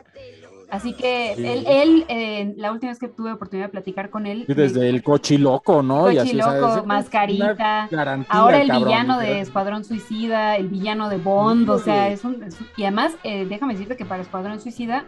[0.69, 1.45] Así que Sí.
[1.45, 4.89] él, él eh, la última vez que tuve oportunidad de platicar con él, Y desde
[4.89, 6.03] el cochiloco, ¿no?
[6.03, 7.87] Cochiloco, Mascarita.
[8.29, 9.41] Ahora el cabrón, villano de.
[9.41, 13.45] Escuadrón Suicida, el villano de Bond, o sea, es un, es un- y además, eh,
[13.47, 15.05] déjame decirte que para Escuadrón Suicida,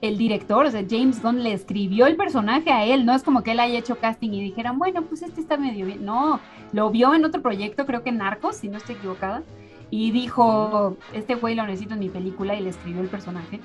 [0.00, 3.42] el director, o sea, James Gunn le escribió el personaje a él, no es como
[3.42, 6.38] que él haya hecho casting y dijeran, bueno, pues este está medio bien, no,
[6.72, 9.42] lo vio en otro proyecto, creo que Narcos, si no estoy equivocada,
[9.90, 13.60] y dijo, este güey lo necesito en mi película y le escribió el personaje.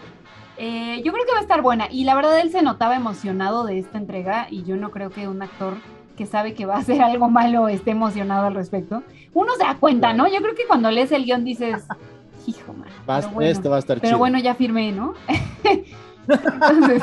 [0.58, 3.64] Eh, yo creo que va a estar buena y la verdad él se notaba emocionado
[3.66, 5.74] de esta entrega y yo no creo que un actor
[6.18, 9.02] que sabe que va a hacer algo malo esté emocionado al respecto.
[9.34, 10.28] Uno se da cuenta, ¿no?
[10.28, 11.84] Yo creo que cuando lees el guion dices,
[12.46, 12.90] hijo, man.
[13.10, 14.18] Va pero bueno, este va a estar Pero chido.
[14.20, 15.14] bueno, ya firmé, ¿no?
[16.28, 17.02] Entonces,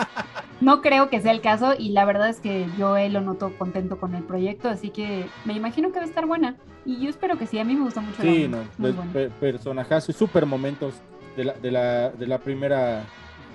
[0.60, 3.52] no creo que sea el caso y la verdad es que yo él lo noto
[3.58, 6.54] contento con el proyecto, así que me imagino que va a estar buena.
[6.84, 8.22] Y yo espero que sí, a mí me gusta mucho.
[8.22, 9.12] Sí, no, muy de- buena.
[9.12, 10.94] pe- personajazo y super momentos
[11.36, 13.02] de la, de, la, de la primera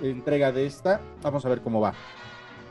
[0.02, 1.00] entrega de esta.
[1.22, 1.94] Vamos a ver cómo va.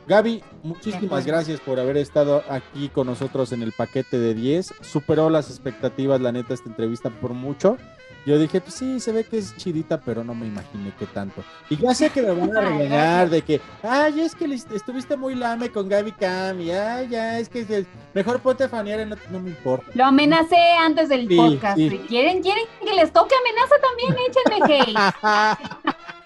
[0.05, 4.73] Gaby, muchísimas gracias por haber estado aquí con nosotros en el paquete de 10.
[4.81, 7.77] Superó las expectativas, la neta, esta entrevista por mucho.
[8.25, 11.43] Yo dije, pues sí, se ve que es chidita, pero no me imaginé qué tanto.
[11.69, 15.35] Y ya sé que me van a regañar de que, ay, es que estuviste muy
[15.35, 19.05] lame con Gaby Cam, y ay, ya, es que es el- mejor ponte a fanear,
[19.07, 19.85] no, no me importa.
[19.93, 21.77] Lo amenacé antes del Sí, podcast.
[21.77, 22.01] sí.
[22.07, 24.15] ¿Quieren, quieren que les toque amenaza también?
[24.29, 25.93] Échenme hate.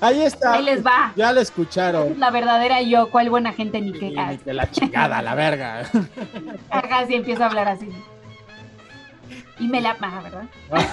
[0.00, 0.54] Ahí está.
[0.54, 1.12] Ahí les va.
[1.16, 2.18] Ya la escucharon.
[2.20, 4.10] La verdadera yo, cuál buena gente ni qué.
[4.10, 5.82] Ni que la chingada, la verga.
[6.70, 7.88] Ajá, sí empiezo a hablar así.
[9.58, 9.96] Y me la.
[10.00, 10.44] Ah, ¿verdad?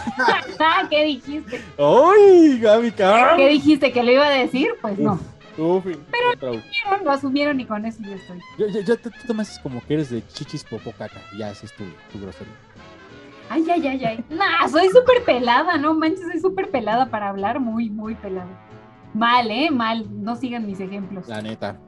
[0.59, 1.61] Ah, ¿Qué dijiste?
[1.77, 2.91] ¡Ay, Gaby!
[2.91, 3.91] ¿Qué dijiste?
[3.91, 4.69] ¿Que lo iba a decir?
[4.81, 5.19] Pues no.
[5.57, 6.63] Uf, Pero vez.
[6.63, 8.39] Asumieron, Lo asumieron y con eso yo estoy.
[8.57, 11.21] Yo, yo, yo- tú, haces como que eres de chichis popo caca.
[11.33, 12.53] y Ya, ese es tu, tu grosería.
[13.49, 14.23] Ay, ay, ay, ay.
[14.29, 18.47] Nah, soy súper pelada, no manches, soy súper pelada para hablar, muy, muy pelada.
[19.15, 19.69] Mal, ¿eh?
[19.71, 20.05] Mal.
[20.23, 21.27] No sigan mis ejemplos.
[21.27, 21.79] La neta.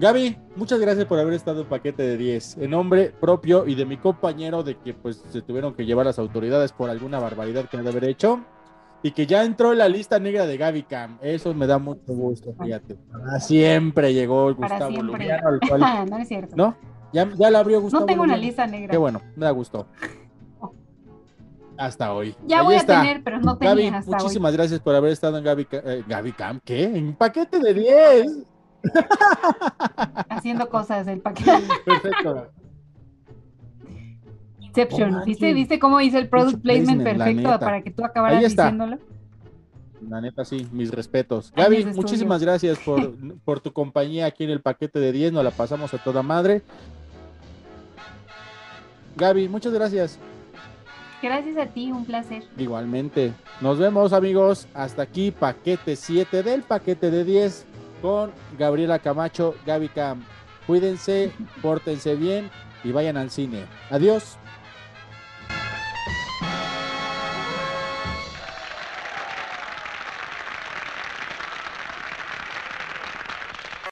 [0.00, 2.58] Gaby, muchas gracias por haber estado en paquete de 10.
[2.58, 6.20] En nombre propio y de mi compañero de que pues se tuvieron que llevar las
[6.20, 8.40] autoridades por alguna barbaridad que han de haber hecho.
[9.02, 11.18] Y que ya entró en la lista negra de Gaby Cam.
[11.22, 12.96] Eso me da mucho gusto, fíjate.
[13.12, 15.02] Para siempre llegó Gustavo.
[15.02, 16.56] Luriano, al cual- no es cierto.
[16.56, 16.76] ¿No?
[17.12, 18.00] Ya, ya la abrió Gustavo.
[18.02, 18.90] No tengo una lista negra.
[18.90, 19.86] Qué bueno, me da gusto.
[21.78, 22.34] Hasta hoy.
[22.44, 22.98] Ya Ahí voy está.
[22.98, 26.04] a tener, pero no tenía Gaby, hasta muchísimas gracias por haber estado en Gaby, eh,
[26.08, 26.60] Gaby Cam.
[26.64, 26.84] ¿Qué?
[26.84, 28.26] En paquete de 10.
[28.26, 28.44] hoy.
[30.28, 31.52] Haciendo cosas del paquete.
[31.84, 32.48] Perfecto.
[34.60, 35.12] Inception.
[35.12, 35.52] No ¿Viste.
[35.52, 38.98] ¿Viste cómo hice el product placement placement, la perfecto para que tú acabaras diciéndolo?
[40.08, 41.52] La neta, sí, mis respetos.
[41.54, 43.14] Gaby, muchísimas gracias por,
[43.44, 45.32] por tu compañía aquí en el paquete de 10.
[45.32, 46.62] Nos la pasamos a toda madre.
[49.16, 50.18] Gaby, muchas gracias.
[51.20, 52.44] Gracias a ti, un placer.
[52.56, 53.32] Igualmente.
[53.60, 54.68] Nos vemos, amigos.
[54.74, 57.66] Hasta aquí, paquete 7 del paquete de 10
[58.00, 60.22] con Gabriela Camacho, Gaby Cam.
[60.66, 62.50] Cuídense, pórtense bien
[62.84, 63.64] y vayan al cine.
[63.90, 64.38] Adiós.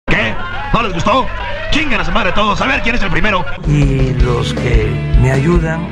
[0.07, 0.35] ¿Qué?
[0.73, 1.27] ¿No les gustó?
[1.70, 3.44] Chingan a su madre todos, a ver quién es el primero.
[3.66, 4.86] Y los que
[5.20, 5.89] me ayudan,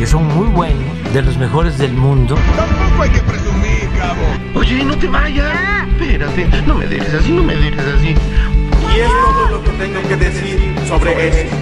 [0.00, 0.82] que son muy buenos,
[1.12, 2.34] de los mejores del mundo.
[2.56, 4.58] Tampoco hay que presumir, cabo.
[4.58, 5.52] Oye, no te vayas.
[5.90, 8.08] Espérate, no me dejes así, no me dejes así.
[8.08, 11.54] Y es todo lo que tengo que decir sobre eso.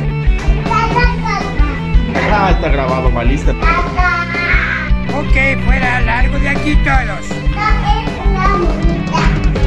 [2.30, 3.50] Ah, está grabado, malista.
[3.50, 7.26] Ok, fuera, largo de aquí todos.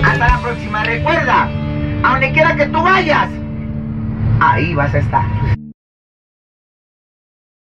[0.01, 1.49] Hasta la próxima, recuerda,
[2.03, 3.27] a donde quiera que tú vayas,
[4.39, 5.60] ahí vas a estar.